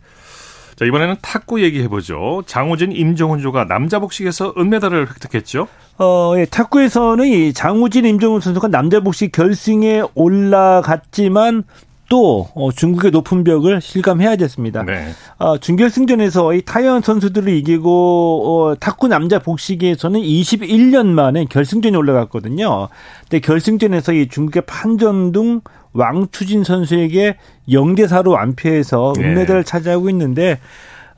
자, 0.75 0.83
이번에는 0.83 1.15
탁구 1.21 1.63
얘기해 1.63 1.87
보죠. 1.87 2.43
장우진, 2.45 2.91
임종훈조가 2.91 3.65
남자 3.65 3.99
복식에서 3.99 4.53
은메달을 4.57 5.07
획득했죠. 5.09 5.67
어, 5.97 6.33
예, 6.35 6.45
탁구에서는 6.45 7.25
이 7.25 7.53
장우진, 7.53 8.05
임종훈 8.05 8.41
선수가 8.41 8.67
남자 8.67 8.99
복식 8.99 9.31
결승에 9.31 10.03
올라갔지만 10.15 11.63
또 12.07 12.47
어, 12.53 12.71
중국의 12.71 13.11
높은 13.11 13.43
벽을 13.43 13.81
실감해야 13.81 14.35
됐습니다. 14.35 14.83
네. 14.83 15.07
어, 15.37 15.57
준결 15.57 15.89
승전에서 15.89 16.53
이 16.53 16.61
타이완 16.61 17.01
선수들을 17.01 17.49
이기고 17.49 18.43
어, 18.45 18.75
탁구 18.75 19.07
남자 19.07 19.39
복식에서는 19.39 20.19
21년 20.19 21.07
만에 21.07 21.45
결승전에 21.45 21.97
올라갔거든요. 21.97 22.89
근데 23.21 23.39
결승전에서 23.39 24.13
이 24.13 24.27
중국의 24.27 24.63
판전둥 24.67 25.61
왕추진 25.93 26.63
선수에게 26.63 27.37
0대 27.69 28.07
4로 28.07 28.31
완패해서 28.31 29.13
네. 29.17 29.23
은메달을 29.23 29.63
네. 29.63 29.65
차지하고 29.65 30.09
있는데 30.09 30.59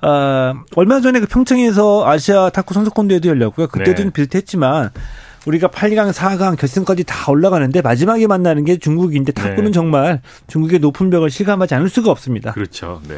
어, 0.01 0.53
얼마 0.75 1.01
전에 1.01 1.19
그 1.19 1.25
평창에서 1.25 2.07
아시아 2.07 2.49
탁구 2.49 2.73
선수권 2.73 3.07
대회도 3.07 3.29
열렸고요. 3.29 3.67
그때도 3.67 4.03
네. 4.03 4.09
비슷했지만 4.11 4.91
우리가 5.47 5.69
8강, 5.69 6.11
4강 6.11 6.57
결승까지 6.57 7.05
다 7.05 7.31
올라가는데 7.31 7.81
마지막에 7.81 8.27
만나는 8.27 8.65
게 8.65 8.77
중국인데 8.77 9.31
탁구는 9.31 9.65
네. 9.65 9.71
정말 9.71 10.21
중국의 10.47 10.79
높은 10.79 11.09
벽을 11.09 11.29
실감하지 11.29 11.73
않을 11.75 11.89
수가 11.89 12.11
없습니다. 12.11 12.51
그렇죠. 12.51 13.01
네. 13.07 13.15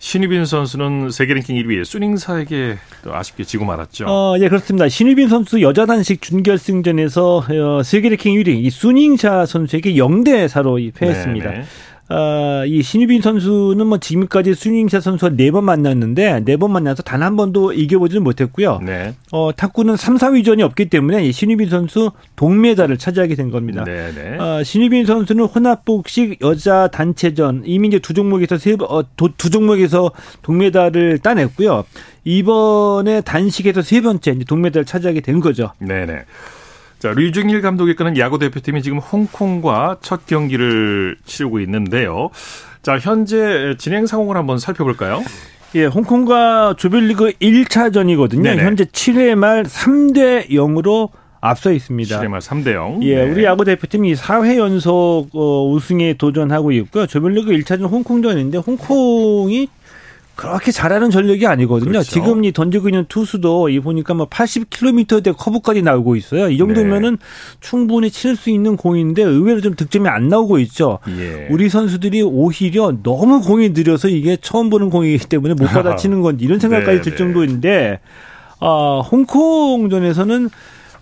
신유빈 0.00 0.46
선수는 0.46 1.12
세계 1.12 1.32
랭킹 1.34 1.54
1위 1.54 1.84
순잉사에게 1.84 2.76
아쉽게 3.08 3.44
지고 3.44 3.64
말았죠. 3.64 4.06
어, 4.08 4.34
예, 4.40 4.48
그렇습니다. 4.48 4.88
신유빈 4.88 5.28
선수 5.28 5.62
여자 5.62 5.86
단식 5.86 6.20
준결승전에서 6.20 7.36
어, 7.48 7.82
세계 7.84 8.08
랭킹 8.08 8.34
1위 8.34 8.48
이 8.64 8.68
순잉샤 8.68 9.46
선수에게 9.46 9.94
0대 9.94 10.48
4로 10.48 10.92
패했습니다. 10.92 11.50
네네. 11.50 11.64
어, 12.12 12.64
이 12.66 12.82
신유빈 12.82 13.22
선수는 13.22 13.86
뭐 13.86 13.98
지금까지 13.98 14.54
순잉샤 14.54 15.00
선수와 15.00 15.30
네 15.34 15.50
번 15.50 15.64
만났는데 15.64 16.44
네 16.44 16.56
번 16.56 16.72
만나서 16.72 17.02
단 17.02 17.22
한 17.22 17.36
번도 17.36 17.72
이겨보지는 17.72 18.22
못했고요. 18.24 18.80
네. 18.84 19.14
어, 19.30 19.50
탁구는 19.56 19.96
3, 19.96 20.16
4위전이 20.16 20.60
없기 20.62 20.90
때문에 20.90 21.24
이 21.24 21.32
신유빈 21.32 21.68
선수 21.70 22.10
동메달을 22.36 22.98
차지하게 22.98 23.34
된 23.36 23.50
겁니다. 23.50 23.84
네, 23.84 24.12
네. 24.12 24.36
어, 24.38 24.62
신유빈 24.62 25.06
선수는 25.06 25.44
혼합복식 25.44 26.42
여자 26.42 26.88
단체전 26.88 27.62
이미 27.64 27.88
이제 27.88 27.98
두 27.98 28.12
종목에서 28.12 28.58
세, 28.58 28.76
어, 28.80 29.02
두 29.16 29.50
종목에서 29.50 30.10
동메달을 30.42 31.18
따냈고요. 31.20 31.84
이번에 32.24 33.20
단식에서 33.22 33.82
세 33.82 34.00
번째 34.00 34.34
동메달을 34.46 34.84
차지하게 34.84 35.20
된 35.20 35.40
거죠. 35.40 35.72
네네. 35.78 36.24
네. 37.02 37.08
자, 37.08 37.12
류중일 37.14 37.62
감독이 37.62 37.92
이끄는 37.92 38.16
야구 38.16 38.38
대표팀이 38.38 38.82
지금 38.82 38.98
홍콩과 38.98 39.98
첫 40.02 40.24
경기를 40.26 41.16
치르고 41.24 41.58
있는데요. 41.60 42.30
자, 42.82 42.98
현재 42.98 43.74
진행 43.76 44.06
상황을 44.06 44.36
한번 44.36 44.58
살펴볼까요? 44.58 45.22
예, 45.74 45.86
홍콩과 45.86 46.74
조별리그 46.78 47.32
1차전이거든요. 47.40 48.42
네네. 48.42 48.62
현재 48.62 48.84
7회 48.84 49.34
말 49.34 49.64
3대 49.64 50.50
0으로 50.50 51.10
앞서 51.40 51.72
있습니다. 51.72 52.20
7회 52.20 52.28
말 52.28 52.40
3대 52.40 52.72
0. 52.74 53.02
예, 53.02 53.16
네. 53.16 53.30
우리 53.30 53.44
야구 53.44 53.64
대표팀이 53.64 54.14
4회 54.14 54.58
연속 54.58 55.30
어, 55.32 55.68
우승에 55.72 56.14
도전하고 56.14 56.70
있고요. 56.72 57.06
조별리그 57.06 57.50
1차전 57.52 57.90
홍콩전인데 57.90 58.58
홍콩이 58.58 59.68
그렇게 60.48 60.72
잘하는 60.72 61.10
전력이 61.10 61.46
아니거든요. 61.46 61.90
그렇죠. 61.90 62.10
지금 62.10 62.44
이 62.44 62.52
던지고 62.52 62.88
있는 62.88 63.04
투수도 63.08 63.68
이 63.68 63.78
보니까 63.80 64.14
뭐 64.14 64.26
80km대 64.28 65.36
커브까지 65.36 65.82
나오고 65.82 66.16
있어요. 66.16 66.50
이 66.50 66.58
정도면은 66.58 67.12
네. 67.12 67.26
충분히 67.60 68.10
칠 68.10 68.32
수 68.32 68.50
있는 68.50 68.76
공인데 68.76 69.22
의외로 69.22 69.60
좀 69.60 69.74
득점이 69.74 70.08
안 70.08 70.28
나오고 70.28 70.58
있죠. 70.60 70.98
예. 71.18 71.48
우리 71.50 71.68
선수들이 71.68 72.22
오히려 72.22 72.92
너무 73.02 73.42
공이 73.42 73.70
느려서 73.70 74.08
이게 74.08 74.36
처음 74.40 74.70
보는 74.70 74.88
공이기 74.90 75.26
때문에 75.26 75.54
못 75.54 75.66
받아치는 75.66 76.22
건 76.22 76.40
이런 76.40 76.58
생각까지 76.58 76.96
네, 76.98 77.02
들 77.02 77.12
네. 77.12 77.18
정도인데 77.18 78.00
아, 78.58 79.02
홍콩전에서는 79.10 80.48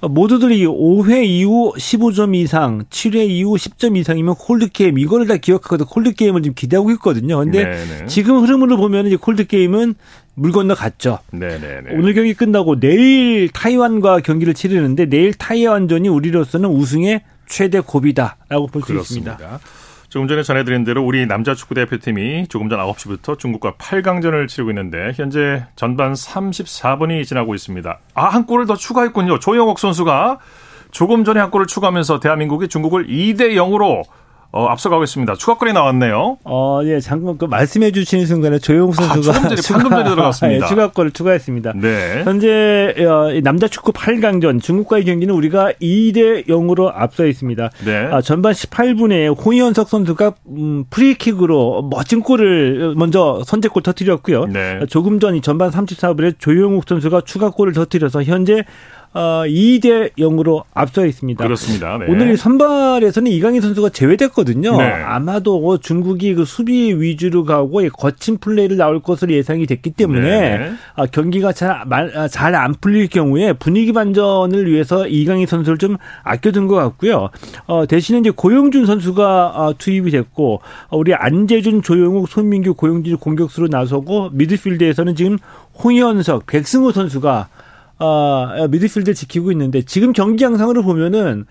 모두들 0.02 0.52
이 0.52 0.64
5회 0.66 1.24
이후 1.24 1.72
15점 1.76 2.34
이상, 2.34 2.84
7회 2.90 3.28
이후 3.28 3.56
10점 3.56 3.96
이상이면 3.98 4.34
콜드게임, 4.36 4.98
이거를 4.98 5.26
다 5.26 5.36
기억하거든 5.36 5.86
콜드게임을 5.86 6.42
지금 6.42 6.54
기대하고 6.54 6.90
있거든요. 6.92 7.38
근데 7.38 7.64
네네. 7.64 8.06
지금 8.06 8.42
흐름으로 8.42 8.76
보면 8.78 9.06
이제 9.06 9.16
콜드게임은 9.16 9.94
물 10.34 10.52
건너 10.52 10.74
갔죠. 10.74 11.18
네네네. 11.32 11.94
오늘 11.96 12.14
경기 12.14 12.32
끝나고 12.32 12.80
내일 12.80 13.50
타이완과 13.50 14.20
경기를 14.20 14.54
치르는데 14.54 15.06
내일 15.06 15.34
타이완전이 15.34 16.08
우리로서는 16.08 16.70
우승의 16.70 17.22
최대 17.46 17.80
고비다라고 17.80 18.68
볼 18.68 18.82
수 18.82 18.94
있습니다. 18.94 19.60
조금 20.10 20.26
전에 20.26 20.42
전해드린 20.42 20.82
대로 20.82 21.04
우리 21.04 21.24
남자 21.24 21.54
축구 21.54 21.76
대표팀이 21.76 22.48
조금 22.48 22.68
전 22.68 22.80
9시부터 22.80 23.38
중국과 23.38 23.74
8강전을 23.74 24.48
치르고 24.48 24.70
있는데 24.72 25.12
현재 25.14 25.64
전반 25.76 26.14
34분이 26.14 27.24
지나고 27.24 27.54
있습니다. 27.54 27.98
아, 28.14 28.24
한 28.24 28.44
골을 28.44 28.66
더 28.66 28.74
추가했군요. 28.74 29.38
조영옥 29.38 29.78
선수가 29.78 30.40
조금 30.90 31.22
전에 31.22 31.38
한 31.38 31.52
골을 31.52 31.66
추가하면서 31.66 32.18
대한민국이 32.18 32.66
중국을 32.66 33.06
2대 33.06 33.54
0으로 33.54 34.02
어, 34.52 34.66
앞서가고 34.66 35.04
있습니다. 35.04 35.34
추가골이 35.36 35.72
나왔네요. 35.72 36.38
어, 36.44 36.80
예, 36.84 36.98
잠깐 36.98 37.38
그 37.38 37.44
말씀해 37.44 37.92
주시는 37.92 38.26
순간에 38.26 38.58
조용 38.58 38.92
선수가 38.92 39.36
아, 39.36 39.42
조금 39.42 39.56
전에 39.56 39.56
방금 39.72 39.90
전에 39.90 40.10
들어갔습니다. 40.10 40.64
예, 40.64 40.68
추가골을 40.68 41.12
추가했습니다. 41.12 41.72
네. 41.76 42.22
현재 42.24 42.94
어, 42.98 43.30
남자 43.44 43.68
축구 43.68 43.92
8강전 43.92 44.60
중국과의 44.60 45.04
경기는 45.04 45.32
우리가 45.32 45.72
2대 45.80 46.48
0으로 46.48 46.90
앞서 46.92 47.26
있습니다. 47.26 47.70
네. 47.84 48.08
아, 48.10 48.20
전반 48.20 48.52
18분에 48.52 49.38
홍현석 49.44 49.88
선수가 49.88 50.32
음, 50.48 50.84
프리킥으로 50.90 51.88
멋진 51.90 52.20
골을 52.20 52.94
먼저 52.96 53.42
선제골 53.46 53.84
터뜨렸고요. 53.84 54.46
네. 54.46 54.80
조금 54.88 55.20
전 55.20 55.40
전반 55.42 55.70
34분에 55.70 56.34
조용욱 56.38 56.84
선수가 56.88 57.20
추가골을 57.20 57.72
터뜨려서 57.72 58.24
현재 58.24 58.64
어, 59.12 59.42
2대 59.44 60.12
0으로 60.16 60.62
앞서 60.72 61.04
있습니다. 61.04 61.42
그렇습니다. 61.42 61.98
네. 61.98 62.06
오늘 62.08 62.36
선발에서는 62.36 63.30
이강인 63.30 63.60
선수가 63.60 63.88
제외됐거든요. 63.88 64.76
네. 64.76 64.84
아마도 64.84 65.78
중국이 65.78 66.34
그 66.34 66.44
수비 66.44 66.92
위주로 66.92 67.44
가고 67.44 67.80
거친 67.88 68.38
플레이를 68.38 68.76
나올 68.76 69.00
것으로 69.02 69.32
예상이 69.32 69.66
됐기 69.66 69.90
때문에 69.90 70.58
네. 70.58 70.72
아, 70.94 71.06
경기가 71.06 71.52
잘잘안 71.52 72.70
아, 72.70 72.74
풀릴 72.80 73.08
경우에 73.08 73.52
분위기 73.52 73.92
반전을 73.92 74.70
위해서 74.70 75.08
이강인 75.08 75.46
선수를 75.46 75.78
좀 75.78 75.96
아껴둔 76.22 76.68
것 76.68 76.76
같고요. 76.76 77.30
어, 77.66 77.86
대신에 77.86 78.20
이제 78.20 78.30
고영준 78.30 78.86
선수가 78.86 79.46
어, 79.48 79.74
투입이 79.76 80.12
됐고 80.12 80.60
어, 80.88 80.96
우리 80.96 81.14
안재준, 81.14 81.82
조용욱, 81.82 82.28
손민규, 82.28 82.74
고영준 82.74 83.16
공격수로 83.16 83.66
나서고 83.68 84.30
미드필드에서는 84.32 85.16
지금 85.16 85.38
홍현석, 85.82 86.46
백승호 86.46 86.92
선수가 86.92 87.48
어, 88.00 88.68
미드필드를 88.70 89.14
지키고 89.14 89.50
있는데 89.52 89.82
지금 89.82 90.12
경기 90.12 90.44
양상으로 90.44 90.82
보면은 90.82 91.46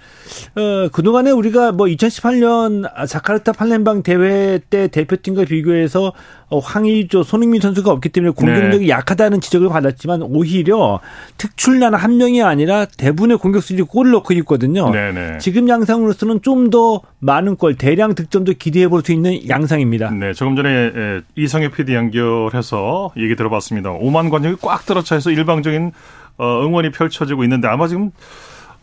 어, 0.56 0.90
그동안에 0.92 1.32
우리가 1.32 1.72
뭐 1.72 1.88
2018년 1.88 3.08
자카르타 3.08 3.52
팔렘방 3.52 4.04
대회 4.04 4.60
때 4.70 4.88
대표팀과 4.88 5.46
비교해서 5.46 6.14
어, 6.52 6.58
황의조, 6.58 7.22
손흥민 7.22 7.62
선수가 7.62 7.92
없기 7.92 8.10
때문에 8.10 8.34
공격력이 8.34 8.86
네. 8.86 8.90
약하다는 8.90 9.40
지적을 9.40 9.70
받았지만 9.70 10.24
오히려 10.24 11.00
특출난 11.38 11.94
한 11.94 12.18
명이 12.18 12.42
아니라 12.42 12.86
대부분의 12.86 13.38
공격수들이 13.38 13.84
골을 13.84 14.12
넣고 14.14 14.34
있거든요. 14.36 14.90
네, 14.90 15.12
네. 15.12 15.38
지금 15.40 15.68
양상으로서는 15.70 16.42
좀 16.42 16.70
더 16.70 17.02
많은 17.20 17.56
골, 17.56 17.76
대량 17.76 18.14
득점도 18.14 18.54
기대해 18.60 18.88
볼 18.88 19.02
수 19.02 19.12
있는 19.14 19.48
양상입니다. 19.48 20.12
네, 20.12 20.34
조금 20.34 20.56
전에 20.56 21.22
이성엽 21.36 21.74
PD 21.74 21.96
연결해서 21.96 23.12
얘기 23.18 23.36
들어봤습니다. 23.36 23.92
5만 23.92 24.30
관중이 24.30 24.58
꽉 24.62 24.86
들어차서 24.86 25.32
일방적인 25.32 25.92
어, 26.40 26.62
응원이 26.66 26.90
펼쳐지고 26.92 27.44
있는데 27.44 27.68
아마 27.68 27.88
지금 27.88 28.10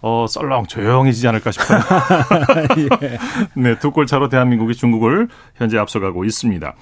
어, 0.03 0.27
썰렁 0.29 0.66
조용해지지 0.66 1.27
않을까 1.27 1.51
싶어요. 1.51 1.81
예. 3.03 3.19
네, 3.61 3.79
두 3.79 3.90
골 3.90 4.07
차로 4.07 4.29
대한민국이 4.29 4.75
중국을 4.75 5.27
현재 5.57 5.79
앞서가고 5.79 6.25
있습니다. 6.25 6.75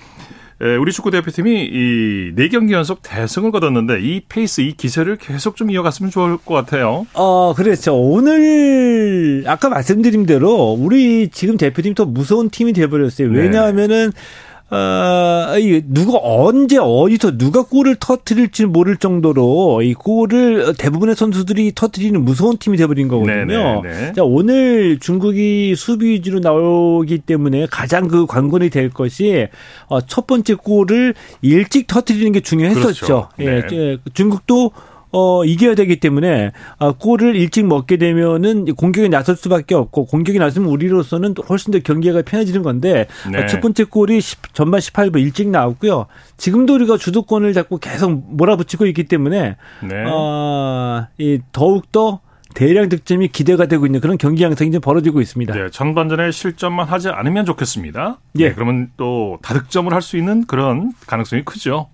에, 0.62 0.76
우리 0.76 0.92
축구 0.92 1.10
대표팀이 1.10 1.64
이 1.72 2.34
네 2.34 2.48
경기 2.48 2.72
연속 2.72 3.00
대승을 3.02 3.50
거뒀는데 3.52 4.00
이 4.02 4.20
페이스, 4.28 4.60
이 4.60 4.72
기세를 4.72 5.16
계속 5.16 5.56
좀 5.56 5.70
이어갔으면 5.70 6.10
좋을 6.10 6.36
것 6.38 6.54
같아요. 6.54 7.06
어, 7.14 7.54
그렇죠. 7.56 7.96
오늘 7.96 9.44
아까 9.46 9.68
말씀드린 9.68 10.26
대로 10.26 10.72
우리 10.72 11.28
지금 11.28 11.56
대표팀 11.56 11.94
더 11.94 12.04
무서운 12.04 12.50
팀이 12.50 12.72
돼버렸어요. 12.72 13.30
네. 13.30 13.38
왜냐하면은 13.40 14.10
네. 14.12 14.20
어, 14.70 15.58
이 15.58 15.82
누가 15.86 16.18
언제 16.20 16.78
어디서 16.78 17.36
누가 17.36 17.62
골을 17.62 17.96
터트릴지 17.96 18.66
모를 18.66 18.96
정도로 18.96 19.82
이 19.82 19.94
골을 19.94 20.74
대부분의 20.78 21.14
선수들이 21.14 21.72
터트리는 21.74 22.24
무서운 22.24 22.56
팀이 22.56 22.78
돼버린 22.78 23.08
거거든요. 23.08 23.44
네네, 23.46 23.82
네, 23.82 24.00
네. 24.06 24.12
자, 24.14 24.24
오늘 24.24 24.98
중국이 24.98 25.74
수비 25.76 26.12
위주로 26.12 26.40
나오기 26.40 27.18
때문에 27.18 27.66
가장 27.70 28.08
그 28.08 28.26
관건이 28.26 28.70
될 28.70 28.88
것이 28.90 29.48
어, 29.86 30.00
첫 30.00 30.26
번째 30.26 30.54
골을 30.54 31.14
일찍 31.42 31.86
터트리는 31.86 32.32
게 32.32 32.40
중요했었죠. 32.40 33.06
그렇죠. 33.06 33.28
예, 33.40 33.66
네. 33.66 33.96
중국도 34.14 34.72
어, 35.16 35.44
이겨야 35.44 35.76
되기 35.76 36.00
때문에 36.00 36.50
아, 36.78 36.92
골을 36.92 37.36
일찍 37.36 37.66
먹게 37.66 37.98
되면은 37.98 38.74
공격에 38.74 39.06
나설 39.08 39.36
수밖에 39.36 39.76
없고 39.76 40.06
공격이 40.06 40.40
나서면 40.40 40.68
우리로서는 40.68 41.34
훨씬 41.48 41.72
더 41.72 41.78
경기가 41.78 42.20
편해지는 42.22 42.62
건데 42.62 43.06
네. 43.30 43.42
어, 43.42 43.46
첫 43.46 43.60
번째 43.60 43.84
골이 43.84 44.20
10, 44.20 44.54
전반 44.54 44.80
18분 44.80 45.20
일찍 45.20 45.48
나왔고요. 45.48 46.06
지금도 46.36 46.74
우리가 46.74 46.96
주도권을 46.96 47.52
잡고 47.52 47.78
계속 47.78 48.24
몰아붙이고 48.36 48.86
있기 48.86 49.04
때문에 49.04 49.56
네. 49.82 50.04
어, 50.10 51.06
이 51.18 51.38
더욱 51.52 51.92
더 51.92 52.20
대량 52.54 52.88
득점이 52.88 53.28
기대가 53.28 53.66
되고 53.66 53.86
있는 53.86 54.00
그런 54.00 54.18
경기 54.18 54.42
양상이 54.42 54.70
좀 54.72 54.80
벌어지고 54.80 55.20
있습니다. 55.20 55.54
네, 55.54 55.70
전반전에 55.70 56.30
실점만 56.32 56.86
하지 56.88 57.08
않으면 57.08 57.44
좋겠습니다. 57.46 58.18
예. 58.38 58.48
네, 58.48 58.54
그러면 58.54 58.90
또 58.96 59.38
다득점을 59.42 59.92
할 59.92 60.02
수 60.02 60.16
있는 60.16 60.44
그런 60.46 60.92
가능성이 61.06 61.44
크죠. 61.44 61.88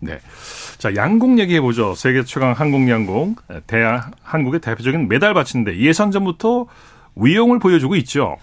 네. 0.00 0.18
자, 0.84 0.94
양궁 0.94 1.38
얘기해 1.38 1.62
보죠. 1.62 1.94
세계 1.94 2.24
최강 2.24 2.52
한국 2.52 2.86
양궁. 2.90 3.36
대한 3.66 4.02
한국의 4.22 4.60
대표적인 4.60 5.08
메달 5.08 5.32
바치인데 5.32 5.78
예선전부터 5.78 6.66
위용을 7.16 7.58
보여주고 7.58 7.96
있죠. 7.96 8.36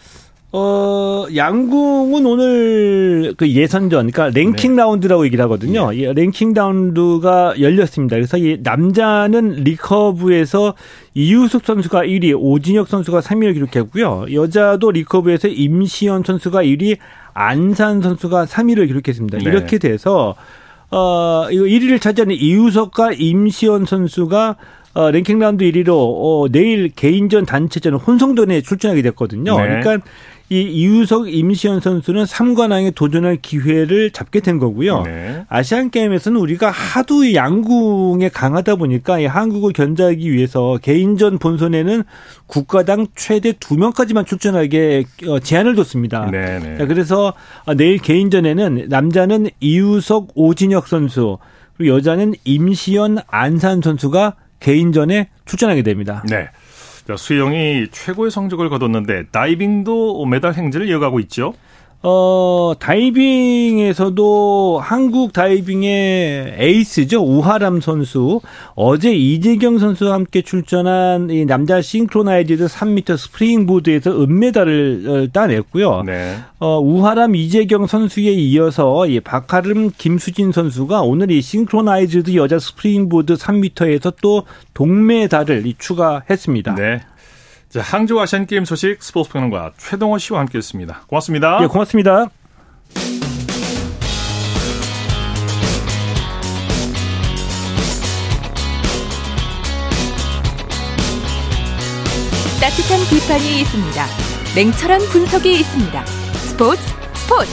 어, 0.52 1.28
양궁은 1.36 2.26
오늘 2.26 3.36
그 3.38 3.48
예선전, 3.48 4.10
그러니까 4.10 4.32
랭킹 4.36 4.72
네. 4.72 4.78
라운드라고 4.82 5.24
얘기를 5.28 5.44
하거든요. 5.44 5.94
예. 5.94 6.14
랭킹 6.14 6.54
라운드가 6.54 7.60
열렸습니다. 7.60 8.16
그래서 8.16 8.40
이 8.40 8.58
남자는 8.64 9.64
리커브에서 9.64 10.74
이유숙 11.14 11.64
선수가 11.64 12.06
1위, 12.06 12.36
오진혁 12.36 12.88
선수가 12.88 13.20
3위를 13.20 13.54
기록했고요. 13.54 14.34
여자도 14.34 14.90
리커브에서 14.90 15.48
임시연 15.48 16.24
선수가 16.24 16.64
1위, 16.64 16.98
안산 17.36 18.02
선수가 18.02 18.46
3위를 18.46 18.88
기록했습니다. 18.88 19.38
네. 19.38 19.44
이렇게 19.44 19.78
돼서 19.78 20.36
어, 20.92 21.48
이거 21.50 21.64
1위를 21.64 22.02
차지하는 22.02 22.36
이우석과 22.36 23.14
임시원 23.14 23.86
선수가 23.86 24.56
어, 24.94 25.10
랭킹 25.10 25.40
라운드 25.40 25.64
1위로 25.64 25.90
어, 25.90 26.48
내일 26.52 26.90
개인전 26.90 27.46
단체전 27.46 27.94
혼성전에 27.96 28.62
출전하게 28.62 29.02
됐거든요. 29.04 29.58
네. 29.58 29.80
그러니까 29.82 30.06
이 30.52 30.64
이우석 30.64 31.34
임시현 31.34 31.80
선수는 31.80 32.26
3관왕에 32.26 32.94
도전할 32.94 33.38
기회를 33.38 34.12
잡게 34.12 34.42
된 34.42 34.60
거고요. 34.60 35.04
네. 35.04 35.46
아시안 35.48 35.90
게임에서는 35.90 36.38
우리가 36.38 36.70
하도 36.70 37.34
양궁에 37.34 38.28
강하다 38.28 38.76
보니까 38.76 39.20
이 39.20 39.26
한국을 39.28 39.72
견제하기 39.72 40.30
위해서 40.30 40.78
개인전 40.82 41.38
본선에는 41.38 42.04
국가당 42.48 43.08
최대 43.16 43.54
2명까지만 43.54 44.26
출전하게 44.26 45.06
어, 45.28 45.40
제한을 45.40 45.74
뒀습니다. 45.76 46.30
네, 46.30 46.60
네. 46.60 46.86
그래서 46.86 47.32
내일 47.78 47.98
개인전에는 47.98 48.88
남자는 48.90 49.52
이우석 49.62 50.32
오진혁 50.36 50.90
선수 50.90 51.38
그리고 51.78 51.96
여자는 51.96 52.34
임시현 52.44 53.20
안산 53.28 53.82
선수가 53.82 54.36
개인전에 54.60 55.30
출전하게 55.46 55.84
됩니다. 55.84 56.24
네. 56.30 56.50
수영이 57.18 57.88
최고의 57.92 58.32
성적을 58.32 58.70
거뒀는데 58.70 59.28
다이빙도 59.32 60.26
메달 60.26 60.54
행진을 60.54 60.88
이어가고 60.88 61.20
있죠. 61.22 61.54
어, 62.04 62.74
다이빙에서도 62.80 64.80
한국 64.82 65.34
다이빙의 65.34 66.56
에이스죠. 66.58 67.24
우하람 67.24 67.80
선수. 67.80 68.42
어제 68.74 69.14
이재경 69.14 69.78
선수와 69.78 70.14
함께 70.14 70.42
출전한 70.42 71.30
이 71.30 71.46
남자 71.46 71.80
싱크로나이즈드 71.80 72.66
3m 72.66 73.18
스프링보드에서 73.18 74.24
은메달을 74.24 75.06
어, 75.08 75.28
따냈고요. 75.32 76.02
네. 76.04 76.38
어, 76.58 76.80
우하람 76.80 77.36
이재경 77.36 77.86
선수에 77.86 78.32
이어서 78.32 79.06
이 79.06 79.20
박하름 79.20 79.92
김수진 79.96 80.52
선수가 80.52 81.02
오늘 81.02 81.30
이 81.30 81.42
싱크로나이즈드 81.42 82.36
여자 82.36 82.58
스프링보드 82.58 83.36
3m에서 83.36 84.14
또 84.22 84.44
동메달을 84.74 85.72
추가했습니다. 85.78 86.76
네. 86.76 87.02
자, 87.72 87.80
항저우 87.80 88.20
아시안 88.20 88.46
게임 88.48 88.66
소식 88.66 89.02
스포츠 89.02 89.32
평론가 89.32 89.72
최동호 89.78 90.18
씨와 90.18 90.42
함께했습니다. 90.42 91.04
고맙습니다. 91.08 91.60
예, 91.62 91.68
고맙습니다. 91.68 92.30
따뜻한 102.60 103.00
비판이 103.10 103.62
있습니다. 103.62 104.06
냉철한 104.54 105.00
분석이 105.10 105.54
있습니다. 105.54 106.06
스포츠 106.06 106.82
스포츠. 107.14 107.52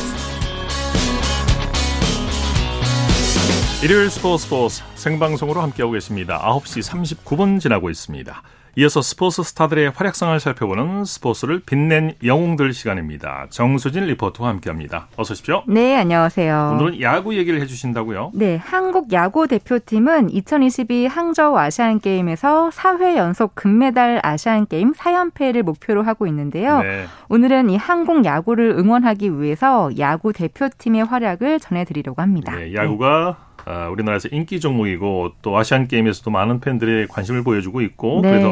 일요일 3.85 4.11
스포츠 4.11 4.45
스포츠 4.45 4.83
생방송으로 4.97 5.61
함께하고 5.61 5.93
계십니다. 5.93 6.41
9시 6.43 6.83
39분 7.25 7.61
지나고 7.61 7.89
있습니다. 7.89 8.43
이어서 8.79 9.03
스포츠 9.03 9.43
스타들의 9.43 9.91
활약상을 9.91 10.39
살펴보는 10.39 11.05
스포츠를 11.05 11.63
빛낸 11.67 12.15
영웅들 12.23 12.73
시간입니다. 12.73 13.49
정수진 13.51 14.05
리포터와 14.05 14.51
함께합니다. 14.51 15.09
어서 15.17 15.33
오십시오. 15.33 15.65
네, 15.67 15.97
안녕하세요. 15.97 16.75
오늘은 16.75 17.01
야구 17.01 17.37
얘기를 17.37 17.61
해주신다고요? 17.61 18.31
네, 18.35 18.55
한국 18.55 19.13
야구 19.13 19.49
대표팀은 19.49 20.31
2022 20.31 21.09
항저우 21.09 21.59
아시안 21.59 21.99
게임에서 21.99 22.71
4회 22.73 23.17
연속 23.17 23.57
금메달 23.57 24.21
아시안 24.23 24.69
게임 24.69 24.93
4연패를 24.93 25.63
목표로 25.63 26.05
하고 26.05 26.29
있는데요. 26.29 26.81
네. 26.81 27.07
오늘은 27.31 27.71
이 27.71 27.77
한국 27.77 28.25
야구를 28.25 28.77
응원하기 28.79 29.41
위해서 29.41 29.91
야구 29.99 30.33
대표팀의 30.33 31.05
활약을 31.05 31.59
전해드리려고 31.59 32.23
합니다. 32.23 32.55
네, 32.55 32.73
야구가 32.75 33.37
네. 33.41 33.48
아, 33.69 33.89
우리나라에서 33.91 34.29
인기 34.33 34.61
종목이고 34.61 35.33
또 35.43 35.59
아시안 35.59 35.89
게임에서도 35.89 36.31
많은 36.31 36.61
팬들의 36.61 37.07
관심을 37.09 37.43
보여주고 37.43 37.83
있고 37.83 38.23
네. 38.23 38.31
그래서 38.31 38.49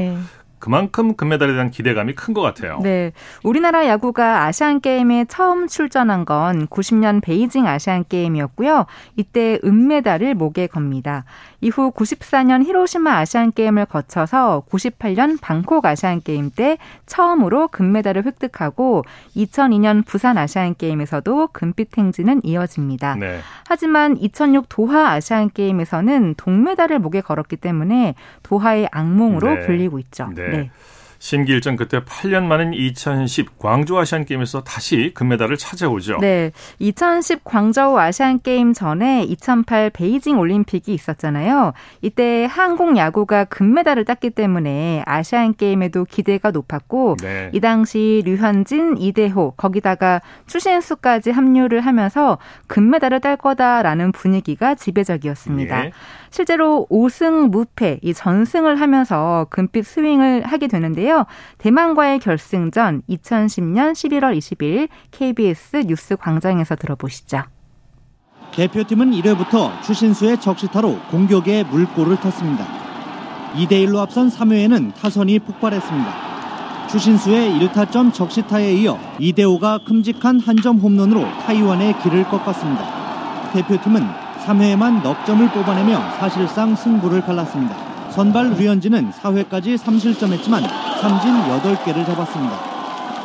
그만큼 0.58 1.16
금메달에 1.16 1.52
대한 1.52 1.70
기대감이 1.70 2.14
큰 2.14 2.36
것 2.36 2.42
같아요. 2.42 2.80
네. 2.82 3.12
우리나라 3.44 3.86
야구가 3.86 4.44
아시안 4.44 4.80
게임에 4.80 5.24
처음 5.26 5.68
출전한 5.68 6.24
건 6.26 6.66
90년 6.66 7.22
베이징 7.22 7.66
아시안 7.66 8.04
게임이었고요. 8.08 8.84
이때 9.16 9.58
은메달을 9.64 10.34
목에 10.34 10.66
겁니다. 10.66 11.24
이후 11.62 11.90
94년 11.90 12.64
히로시마 12.64 13.16
아시안 13.16 13.52
게임을 13.52 13.86
거쳐서 13.86 14.64
98년 14.70 15.38
방콕 15.40 15.86
아시안 15.86 16.20
게임 16.20 16.50
때 16.50 16.76
처음으로 17.06 17.68
금메달을 17.68 18.24
획득하고 18.26 19.04
2002년 19.34 20.04
부산 20.04 20.36
아시안 20.36 20.74
게임에서도 20.74 21.48
금빛 21.48 21.96
행진은 21.96 22.42
이어집니다. 22.44 23.16
네. 23.16 23.40
하지만 23.66 24.16
2006 24.18 24.68
도하 24.68 25.12
아시안 25.12 25.50
게임에서는 25.50 26.34
동메달을 26.36 26.98
목에 26.98 27.22
걸었기 27.22 27.56
때문에 27.56 28.14
도하의 28.42 28.88
악몽으로 28.92 29.54
네. 29.54 29.66
불리고 29.66 29.98
있죠. 30.00 30.28
네. 30.34 30.45
네. 30.50 30.70
신기일전 31.18 31.76
그때 31.76 32.00
8년 32.00 32.44
만인 32.44 32.72
2010 32.74 33.58
광주 33.58 33.98
아시안 33.98 34.24
게임에서 34.24 34.62
다시 34.62 35.12
금메달을 35.14 35.56
찾아오죠. 35.56 36.18
네. 36.20 36.52
2010 36.78 37.42
광저우 37.44 37.98
아시안 37.98 38.40
게임 38.40 38.72
전에 38.72 39.24
2008 39.24 39.90
베이징 39.90 40.38
올림픽이 40.38 40.92
있었잖아요. 40.92 41.72
이때 42.02 42.46
한국 42.48 42.96
야구가 42.96 43.44
금메달을 43.44 44.04
땄기 44.04 44.30
때문에 44.30 45.02
아시안 45.06 45.54
게임에도 45.54 46.04
기대가 46.04 46.50
높았고 46.50 47.16
네. 47.22 47.50
이 47.52 47.60
당시 47.60 48.22
류현진, 48.24 48.98
이대호 48.98 49.54
거기다가 49.56 50.20
추신수까지 50.46 51.30
합류를 51.30 51.80
하면서 51.80 52.38
금메달을 52.66 53.20
딸 53.20 53.36
거다라는 53.36 54.12
분위기가 54.12 54.74
지배적이었습니다. 54.74 55.86
예. 55.86 55.92
실제로 56.30 56.86
5승 56.90 57.50
무패, 57.50 58.00
이 58.02 58.14
전승을 58.14 58.80
하면서 58.80 59.46
금빛 59.50 59.86
스윙을 59.86 60.44
하게 60.46 60.66
되는데요. 60.68 61.26
대만과의 61.58 62.18
결승전 62.20 63.02
2010년 63.08 63.92
11월 63.92 64.36
20일 64.36 64.88
KBS 65.10 65.84
뉴스 65.86 66.16
광장에서 66.16 66.76
들어보시죠. 66.76 67.42
대표팀은 68.52 69.10
1회부터 69.12 69.82
추신수의 69.82 70.40
적시타로 70.40 70.98
공격에 71.10 71.62
물꼬를 71.64 72.16
탔습니다. 72.16 72.64
2대1로 73.54 73.98
앞선 73.98 74.28
3회에는 74.28 74.94
타선이 74.94 75.38
폭발했습니다. 75.40 76.26
추신수의 76.88 77.50
1타점 77.58 78.14
적시타에 78.14 78.72
이어 78.74 78.98
이대호가 79.18 79.80
큼직한 79.86 80.40
한 80.40 80.56
점 80.62 80.78
홈런으로 80.78 81.22
타이완의 81.42 81.98
길을 82.00 82.24
꺾었습니다. 82.24 83.52
대표팀은 83.52 84.02
3회에만 84.46 85.02
넉 85.02 85.26
점을 85.26 85.46
뽑아내며 85.50 85.98
사실상 86.18 86.76
승부를 86.76 87.20
갈랐습니다. 87.22 87.74
선발 88.10 88.50
류현진은 88.54 89.10
4회까지 89.10 89.76
3실점했지만 89.76 90.62
삼진 91.00 91.34
8개를 91.34 92.06
잡았습니다. 92.06 92.56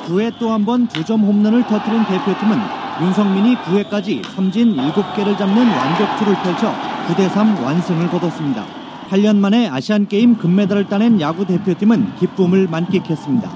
9회 0.08 0.38
또 0.40 0.50
한 0.52 0.66
번 0.66 0.88
2점 0.88 1.22
홈런을 1.22 1.64
터뜨린 1.68 2.04
대표팀은 2.06 2.58
윤성민이 3.02 3.56
9회까지 3.58 4.28
삼진 4.36 4.76
7개를 4.76 5.38
잡는 5.38 5.68
완벽투를 5.68 6.34
펼쳐 6.42 6.74
9대3 7.08 7.64
완승을 7.64 8.10
거뒀습니다. 8.10 8.66
8년 9.10 9.38
만에 9.38 9.68
아시안게임 9.70 10.38
금메달을 10.38 10.86
따낸 10.88 11.22
야구 11.22 11.46
대표팀은 11.46 12.16
기쁨을 12.20 12.68
만끽했습니다. 12.68 13.50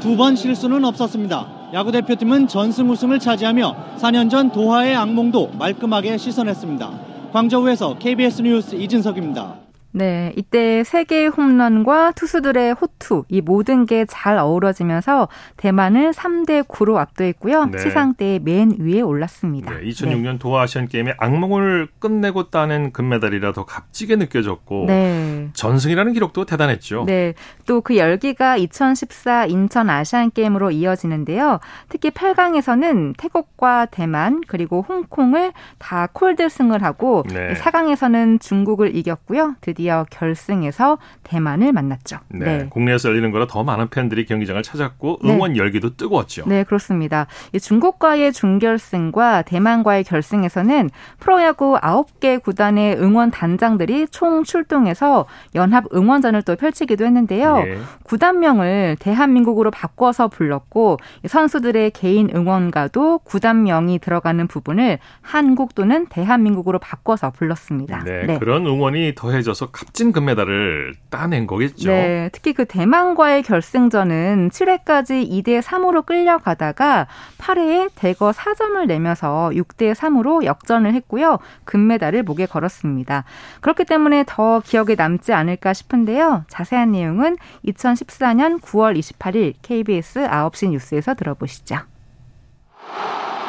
두 0.00 0.16
번 0.16 0.36
실수는 0.36 0.84
없었습니다. 0.84 1.46
야구 1.72 1.90
대표팀은 1.90 2.48
전승 2.48 2.88
우승을 2.90 3.18
차지하며 3.18 3.96
4년 3.98 4.30
전 4.30 4.50
도하의 4.50 4.94
악몽도 4.94 5.52
말끔하게 5.58 6.16
씻어냈습니다. 6.16 6.90
광저우에서 7.32 7.98
KBS 7.98 8.42
뉴스 8.42 8.76
이진석입니다. 8.76 9.65
네, 9.96 10.30
이때 10.36 10.84
세 10.84 11.04
개의 11.04 11.28
홈런과 11.28 12.12
투수들의 12.12 12.74
호투 12.74 13.24
이 13.30 13.40
모든 13.40 13.86
게 13.86 14.04
잘 14.06 14.36
어우러지면서 14.38 15.28
대만을 15.56 16.12
3대 16.12 16.64
9로 16.68 16.96
압도했고요. 16.96 17.66
네. 17.66 17.78
시상대의 17.78 18.40
맨 18.40 18.76
위에 18.78 19.00
올랐습니다. 19.00 19.72
네, 19.72 19.86
2006년 19.88 20.32
네. 20.32 20.38
도하 20.38 20.62
아시안 20.64 20.86
게임의 20.86 21.14
악몽을 21.18 21.88
끝내고 21.98 22.50
따낸 22.50 22.92
금메달이라 22.92 23.52
더 23.54 23.64
값지게 23.64 24.16
느껴졌고 24.16 24.84
네. 24.86 25.48
전승이라는 25.54 26.12
기록도 26.12 26.44
대단했죠. 26.44 27.04
네, 27.06 27.32
또 27.66 27.80
그 27.86 27.96
열기가 27.96 28.56
2014 28.56 29.46
인천 29.46 29.88
아시안 29.88 30.30
게임으로 30.30 30.72
이어지는데요. 30.72 31.60
특히 31.88 32.10
8강에서는 32.10 33.14
태국과 33.16 33.86
대만 33.86 34.42
그리고 34.46 34.84
홍콩을 34.88 35.52
다 35.78 36.08
콜드승을 36.12 36.82
하고 36.82 37.22
네. 37.32 37.54
4강에서는 37.54 38.40
중국을 38.40 38.94
이겼고요. 38.96 39.54
드디어 39.60 39.85
드디어 39.86 40.04
결승에서 40.10 40.98
대만을 41.22 41.72
만났죠. 41.72 42.18
네, 42.28 42.44
네. 42.44 42.66
국내에서 42.68 43.08
열리는 43.08 43.30
거라 43.30 43.46
더 43.46 43.62
많은 43.62 43.88
팬들이 43.88 44.26
경기장을 44.26 44.60
찾았고 44.60 45.20
네. 45.22 45.32
응원 45.32 45.52
네. 45.52 45.60
열기도 45.60 45.94
뜨거웠죠. 45.96 46.44
네, 46.48 46.64
그렇습니다. 46.64 47.28
중국과의 47.60 48.32
준결승과 48.32 49.42
대만과의 49.42 50.02
결승에서는 50.02 50.90
프로야구 51.20 51.78
9개 51.80 52.42
구단의 52.42 52.96
응원 52.96 53.30
단장들이 53.30 54.08
총 54.10 54.42
출동해서 54.42 55.26
연합 55.54 55.84
응원전을 55.94 56.42
또 56.42 56.56
펼치기도 56.56 57.04
했는데요. 57.04 57.58
네. 57.58 57.78
구단명을 58.02 58.96
대한민국으로 58.98 59.70
바꿔서 59.70 60.26
불렀고 60.26 60.98
선수들의 61.28 61.92
개인 61.92 62.28
응원가도 62.34 63.18
구단명이 63.18 64.00
들어가는 64.00 64.48
부분을 64.48 64.98
한국 65.20 65.76
또는 65.76 66.06
대한민국으로 66.06 66.80
바꿔서 66.80 67.30
불렀습니다. 67.30 68.02
네, 68.02 68.26
네. 68.26 68.38
그런 68.40 68.66
응원이 68.66 69.14
더해져서 69.14 69.70
값진 69.76 70.10
금메달을 70.12 70.94
따낸 71.10 71.46
거겠죠. 71.46 71.90
네, 71.90 72.30
특히 72.32 72.54
그 72.54 72.64
대만과의 72.64 73.42
결승전은 73.42 74.48
7회까지 74.50 75.30
2대 75.30 75.60
3으로 75.60 76.06
끌려가다가 76.06 77.06
8회에 77.36 77.90
대거 77.94 78.30
4점을 78.30 78.86
내면서 78.86 79.50
6대 79.52 79.94
3으로 79.94 80.44
역전을 80.44 80.94
했고요. 80.94 81.40
금메달을 81.64 82.22
목에 82.22 82.46
걸었습니다. 82.46 83.24
그렇기 83.60 83.84
때문에 83.84 84.24
더 84.26 84.60
기억에 84.60 84.94
남지 84.96 85.34
않을까 85.34 85.74
싶은데요. 85.74 86.44
자세한 86.48 86.92
내용은 86.92 87.36
2014년 87.66 88.62
9월 88.62 88.98
28일 88.98 89.52
KBS 89.60 90.20
9시 90.20 90.70
뉴스에서 90.70 91.12
들어보시죠. 91.12 91.80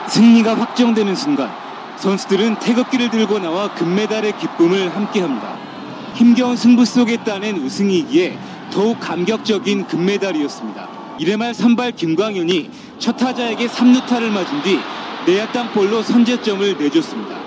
승리가 0.07 0.57
확정되는 0.57 1.15
순간 1.15 1.49
선수들은 1.95 2.59
태극기를 2.59 3.11
들고 3.11 3.39
나와 3.39 3.73
금메달의 3.73 4.37
기쁨을 4.37 4.93
함께합니다. 4.93 5.66
힘겨운 6.17 6.58
승부 6.58 6.84
속에 6.84 7.17
따낸 7.17 7.58
우승이기에 7.58 8.36
더욱 8.71 8.99
감격적인 8.99 9.86
금메달이었습니다. 9.86 10.89
1회 11.19 11.38
말 11.38 11.53
선발 11.53 11.91
김광현이 11.91 12.71
첫 12.97 13.15
타자에게 13.17 13.67
3루타를 13.67 14.30
맞은 14.32 14.63
뒤 14.63 14.80
내야 15.27 15.51
땅볼로 15.51 16.01
선제점을 16.01 16.77
내줬습니다. 16.80 17.38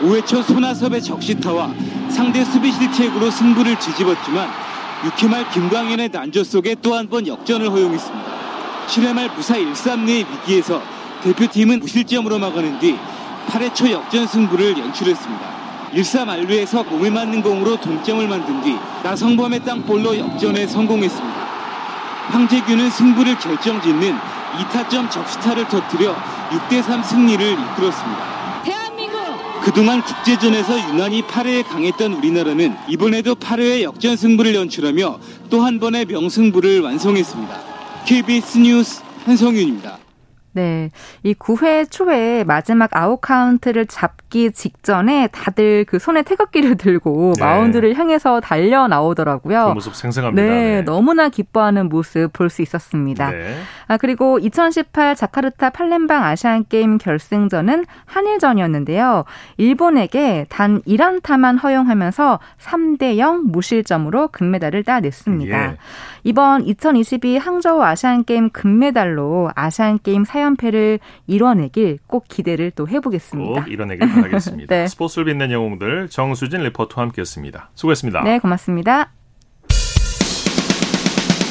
5회 0.00 0.26
초 0.26 0.42
손아섭의 0.42 1.02
적시타와 1.02 1.72
상대 2.10 2.44
수비 2.44 2.72
실책으로 2.72 3.30
승부를 3.30 3.78
뒤집었지만 3.78 4.48
6회 5.02 5.28
말 5.30 5.48
김광현의 5.50 6.08
난조 6.12 6.42
속에 6.42 6.74
또 6.82 6.94
한 6.94 7.08
번 7.08 7.26
역전을 7.28 7.70
허용했습니다. 7.70 8.26
7회 8.88 9.12
말 9.14 9.30
무사 9.36 9.54
1-3루의 9.56 10.26
위기에서 10.32 10.82
대표팀은 11.22 11.78
무실점으로 11.78 12.40
막아낸 12.40 12.76
뒤 12.80 12.96
8회 13.46 13.72
초 13.72 13.88
역전 13.88 14.26
승부를 14.26 14.76
연출했습니다. 14.78 15.65
1-3 15.96 16.28
알루에서 16.28 16.84
몸에 16.84 17.08
맞는 17.08 17.42
공으로 17.42 17.80
동점을 17.80 18.28
만든 18.28 18.62
뒤 18.62 18.76
나성범의 19.02 19.64
땅볼로 19.64 20.18
역전에 20.18 20.66
성공했습니다. 20.66 21.46
황재균은 22.28 22.90
승부를 22.90 23.38
결정짓는 23.38 24.14
2타점 24.58 25.10
적시타를 25.10 25.66
터뜨려 25.68 26.14
6대3 26.50 27.02
승리를 27.02 27.52
이끌었습니다. 27.52 28.36
그동안 29.62 30.00
국제전에서 30.02 30.78
유난히 30.90 31.22
8회에 31.22 31.66
강했던 31.66 32.12
우리나라는 32.12 32.76
이번에도 32.88 33.34
8회에 33.34 33.82
역전 33.82 34.16
승부를 34.16 34.54
연출하며 34.54 35.18
또 35.50 35.62
한 35.64 35.80
번의 35.80 36.04
명승부를 36.06 36.82
완성했습니다. 36.82 37.56
KBS 38.04 38.58
뉴스 38.58 39.02
한성윤입니다. 39.24 40.05
네. 40.56 40.90
이 41.22 41.34
9회 41.34 41.90
초에 41.90 42.42
마지막 42.44 42.88
아웃 42.96 43.20
카운트를 43.20 43.84
잡기 43.86 44.52
직전에 44.52 45.28
다들 45.28 45.84
그 45.86 45.98
손에 45.98 46.22
태극기를 46.22 46.76
들고 46.78 47.34
네. 47.38 47.44
마운드를 47.44 47.94
향해서 47.94 48.40
달려 48.40 48.88
나오더라고요. 48.88 49.66
그 49.66 49.72
모습 49.74 49.94
생생합니다. 49.94 50.42
네, 50.42 50.76
네. 50.76 50.82
너무나 50.82 51.28
기뻐하는 51.28 51.88
모습 51.90 52.32
볼 52.32 52.48
수 52.48 52.62
있었습니다. 52.62 53.30
네. 53.32 53.56
아, 53.88 53.96
그리고 53.98 54.38
2018 54.38 55.14
자카르타 55.14 55.70
팔렘방 55.70 56.24
아시안 56.24 56.64
게임 56.68 56.96
결승전은 56.96 57.84
한일전이었는데요. 58.06 59.24
일본에게 59.58 60.46
단 60.48 60.80
1안타만 60.82 61.62
허용하면서 61.62 62.38
3대 62.60 63.18
0 63.18 63.46
무실점으로 63.52 64.28
금메달을 64.28 64.84
따냈습니다. 64.84 65.72
예. 65.72 65.76
이번 66.24 66.64
2022 66.64 67.36
항저우 67.38 67.82
아시안 67.82 68.24
게임 68.24 68.48
금메달로 68.50 69.50
아시안 69.54 69.98
게임 70.02 70.24
사연 70.24 70.45
4연패를 70.56 71.00
이뤄내길 71.26 71.98
꼭 72.06 72.26
기대를 72.28 72.70
또 72.72 72.88
해보겠습니다. 72.88 73.62
꼭 73.62 73.70
이뤄내길 73.70 74.08
바라겠습니다. 74.08 74.74
네. 74.74 74.86
스포츠를 74.86 75.26
빛낸 75.26 75.50
영웅들 75.50 76.08
정수진 76.08 76.60
리포터와 76.62 77.06
함께했습니다. 77.06 77.70
수고했습니다. 77.74 78.22
네, 78.22 78.38
고맙습니다. 78.38 79.12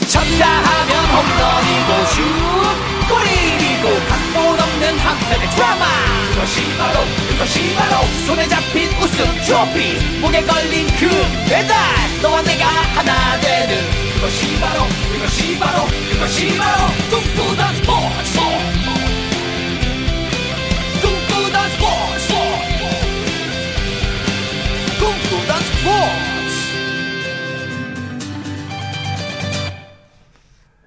쳤다 0.08 0.48
하면 0.48 1.06
홈런이고 1.12 2.06
슛 2.08 2.86
골이고 3.10 4.00
각본 4.10 4.60
없는 4.60 4.98
한편의 4.98 5.50
드라마 5.50 5.86
그것이 6.34 6.62
바로 6.78 7.00
그것이 7.30 7.76
바로 7.76 8.06
손에 8.26 8.48
잡힌 8.48 8.90
우승 9.02 9.26
트로피 9.46 10.20
목에 10.22 10.42
걸린 10.44 10.88
그 11.00 11.08
배달 11.50 11.76
너와 12.22 12.42
내가 12.44 12.66
하나 12.66 13.40
되는 13.40 13.76
그것이 14.16 14.60
바로 14.60 14.84
그것이 15.14 15.60
바로 15.60 15.86
그것이 16.12 16.58
바로 16.58 16.88
꿈꾸던 17.10 17.76
스포츠 17.76 18.75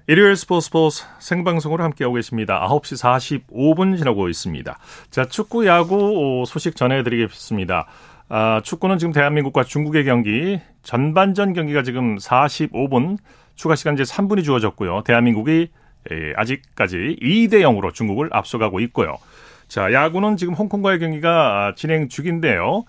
일요일 0.09 0.35
스포츠 0.35 0.65
스포츠 0.65 1.03
생방송으로 1.19 1.83
함께하고 1.83 2.15
계십니다. 2.15 2.67
9시 2.67 3.45
45분 3.47 3.95
지나고 3.95 4.27
있습니다. 4.27 4.79
자, 5.11 5.25
축구, 5.25 5.67
야구 5.67 6.43
소식 6.47 6.75
전해드리겠습니다. 6.75 7.85
아, 8.29 8.61
축구는 8.63 8.97
지금 8.97 9.13
대한민국과 9.13 9.65
중국의 9.65 10.05
경기, 10.05 10.59
전반전 10.81 11.53
경기가 11.53 11.83
지금 11.83 12.17
45분, 12.17 13.19
추가 13.53 13.75
시간 13.75 13.93
이제 13.93 14.01
3분이 14.01 14.43
주어졌고요. 14.43 15.03
대한민국이 15.03 15.69
예, 16.11 16.33
아직까지 16.35 17.17
2대 17.21 17.61
0으로 17.61 17.93
중국을 17.93 18.29
앞서가고 18.31 18.79
있고요. 18.79 19.19
자, 19.67 19.93
야구는 19.93 20.37
지금 20.37 20.55
홍콩과의 20.55 20.97
경기가 20.97 21.73
진행 21.75 22.09
중인데요. 22.09 22.85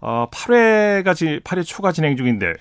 어, 0.00 0.26
8회가 0.30 1.42
8회 1.42 1.64
초가 1.64 1.92
진행 1.92 2.16
중인데 2.16 2.54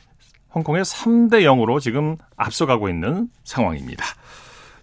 홍콩에 0.53 0.83
3대 0.83 1.43
0으로 1.43 1.79
지금 1.79 2.17
앞서가고 2.35 2.89
있는 2.89 3.29
상황입니다. 3.43 4.05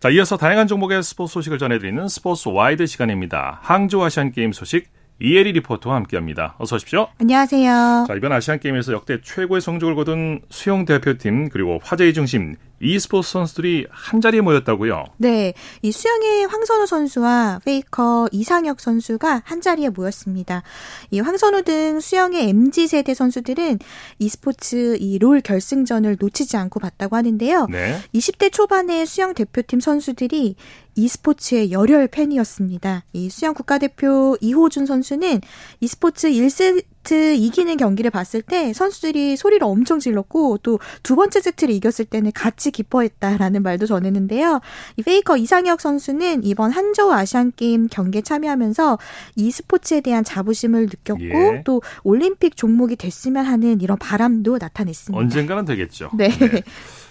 자, 0.00 0.10
이어서 0.10 0.36
다양한 0.36 0.66
종목의 0.66 1.02
스포츠 1.02 1.32
소식을 1.32 1.58
전해드리는 1.58 2.08
스포츠 2.08 2.48
와이드 2.48 2.86
시간입니다. 2.86 3.58
항저우 3.62 4.04
아시안 4.04 4.32
게임 4.32 4.52
소식 4.52 4.88
이혜리 5.20 5.52
리포터와 5.52 5.94
함께합니다. 5.96 6.56
어서 6.58 6.74
오십시오. 6.76 7.06
안녕하세요. 7.20 8.04
자, 8.08 8.14
이번 8.14 8.32
아시안 8.32 8.58
게임에서 8.58 8.92
역대 8.92 9.20
최고의 9.22 9.60
성적을 9.60 9.94
거둔 9.94 10.40
수영 10.50 10.84
대표팀 10.84 11.50
그리고 11.50 11.78
화제의 11.82 12.12
중심 12.14 12.56
e스포츠 12.80 13.30
선수들이 13.30 13.86
한 13.90 14.20
자리에 14.20 14.40
모였다고요? 14.40 15.04
네. 15.18 15.54
이 15.82 15.92
수영의 15.92 16.46
황선우 16.46 16.86
선수와 16.86 17.60
페이커 17.64 18.28
이상혁 18.32 18.80
선수가 18.80 19.42
한 19.44 19.60
자리에 19.60 19.88
모였습니다. 19.90 20.64
이 21.12 21.20
황선우 21.20 21.62
등 21.62 22.00
수영의 22.00 22.48
MZ세대 22.48 23.14
선수들은 23.14 23.78
e스포츠 24.18 24.96
이 25.00 25.18
롤 25.18 25.40
결승전을 25.40 26.16
놓치지 26.20 26.56
않고 26.56 26.80
봤다고 26.80 27.14
하는데요. 27.16 27.68
네. 27.70 27.98
20대 28.14 28.52
초반의 28.52 29.06
수영 29.06 29.32
대표팀 29.32 29.78
선수들이 29.80 30.56
e스포츠의 30.96 31.72
열혈 31.72 32.08
팬이었습니다. 32.08 33.04
이 33.12 33.30
수영 33.30 33.54
국가대표 33.54 34.36
이호준 34.40 34.86
선수는 34.86 35.40
e스포츠 35.80 36.30
1세트 36.30 37.36
이기는 37.36 37.76
경기를 37.76 38.10
봤을 38.10 38.42
때 38.42 38.72
선수들이 38.72 39.36
소리를 39.36 39.64
엄청 39.64 39.98
질렀고 39.98 40.58
또 40.58 40.78
두 41.02 41.16
번째 41.16 41.40
세트를 41.40 41.74
이겼을 41.74 42.04
때는 42.06 42.32
같이 42.32 42.70
기뻐했다라는 42.70 43.62
말도 43.62 43.86
전했는데요. 43.86 44.60
이 44.96 45.02
페이커 45.02 45.36
이상혁 45.36 45.80
선수는 45.80 46.44
이번 46.44 46.70
항저우 46.70 47.12
아시안 47.12 47.52
게임 47.54 47.86
경기에 47.88 48.22
참여하면서 48.22 48.98
e스포츠에 49.36 50.00
대한 50.00 50.24
자부심을 50.24 50.86
느꼈고 50.86 51.22
예. 51.22 51.62
또 51.64 51.82
올림픽 52.02 52.56
종목이 52.56 52.96
됐으면 52.96 53.44
하는 53.44 53.80
이런 53.80 53.98
바람도 53.98 54.58
나타냈습니다. 54.58 55.18
언젠가는 55.18 55.64
되겠죠. 55.64 56.10
네. 56.14 56.28
네. 56.28 56.62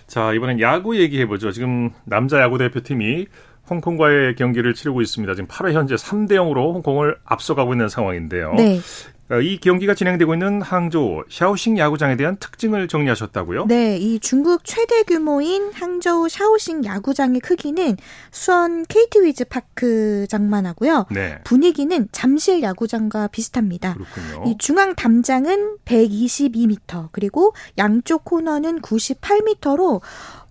자, 0.07 0.33
이번엔 0.33 0.59
야구 0.59 0.97
얘기해 0.97 1.25
보죠. 1.27 1.51
지금 1.51 1.91
남자 2.03 2.39
야구 2.39 2.57
대표팀이 2.57 3.27
홍콩과의 3.69 4.35
경기를 4.35 4.73
치르고 4.73 5.01
있습니다. 5.01 5.35
지금 5.35 5.47
8회 5.47 5.73
현재 5.73 5.95
3대 5.95 6.33
0으로 6.33 6.73
홍콩을 6.73 7.17
앞서가고 7.23 7.73
있는 7.73 7.89
상황인데요. 7.89 8.53
네. 8.55 8.79
어, 9.31 9.39
이 9.39 9.57
경기가 9.57 9.95
진행되고 9.95 10.33
있는 10.33 10.61
항저우 10.61 11.23
샤오싱 11.29 11.77
야구장에 11.77 12.17
대한 12.17 12.35
특징을 12.37 12.89
정리하셨다고요? 12.89 13.65
네, 13.65 13.97
이 13.97 14.19
중국 14.19 14.65
최대 14.65 15.03
규모인 15.03 15.71
항저우 15.73 16.27
샤오싱 16.27 16.83
야구장의 16.83 17.39
크기는 17.39 17.97
수원 18.31 18.83
KT 18.85 19.21
위즈 19.21 19.45
파크장만 19.45 20.65
하고요. 20.65 21.05
네. 21.09 21.39
분위기는 21.45 22.07
잠실 22.11 22.61
야구장과 22.61 23.27
비슷합니다. 23.27 23.95
그렇군요. 23.95 24.51
이 24.51 24.57
중앙 24.57 24.93
담장은 24.93 25.77
122m 25.85 27.09
그리고 27.13 27.55
양쪽 27.77 28.25
코너는 28.25 28.81
98m로 28.81 30.01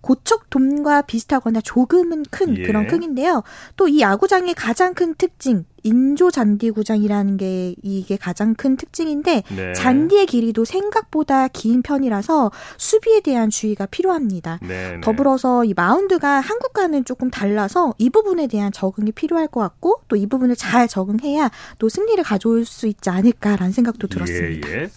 고척돔과 0.03 1.03
비슷하거나 1.03 1.61
조금은 1.61 2.25
큰 2.29 2.57
예. 2.57 2.63
그런 2.63 2.85
크기인데요. 2.87 3.41
또 3.77 3.87
이 3.87 4.01
야구장의 4.01 4.53
가장 4.55 4.93
큰 4.95 5.13
특징, 5.15 5.65
인조 5.83 6.31
잔디 6.31 6.71
구장이라는 6.71 7.37
게 7.37 7.75
이게 7.83 8.17
가장 8.17 8.55
큰 8.55 8.75
특징인데 8.77 9.43
네. 9.55 9.73
잔디의 9.73 10.25
길이도 10.25 10.65
생각보다 10.65 11.47
긴 11.49 11.81
편이라서 11.83 12.51
수비에 12.77 13.19
대한 13.19 13.49
주의가 13.49 13.85
필요합니다. 13.85 14.59
네, 14.61 14.93
네. 14.93 15.01
더불어서 15.01 15.63
이 15.65 15.73
마운드가 15.75 16.39
한국과는 16.39 17.05
조금 17.05 17.29
달라서 17.29 17.93
이 17.99 18.09
부분에 18.09 18.47
대한 18.47 18.71
적응이 18.71 19.11
필요할 19.11 19.47
것 19.47 19.59
같고 19.59 20.01
또 20.07 20.15
이 20.15 20.25
부분을 20.27 20.55
잘 20.55 20.87
적응해야 20.87 21.51
또 21.79 21.89
승리를 21.89 22.23
가져올 22.23 22.65
수 22.65 22.87
있지 22.87 23.09
않을까라는 23.09 23.71
생각도 23.73 24.07
들었습니다. 24.07 24.69
예, 24.69 24.73
예. 24.83 24.89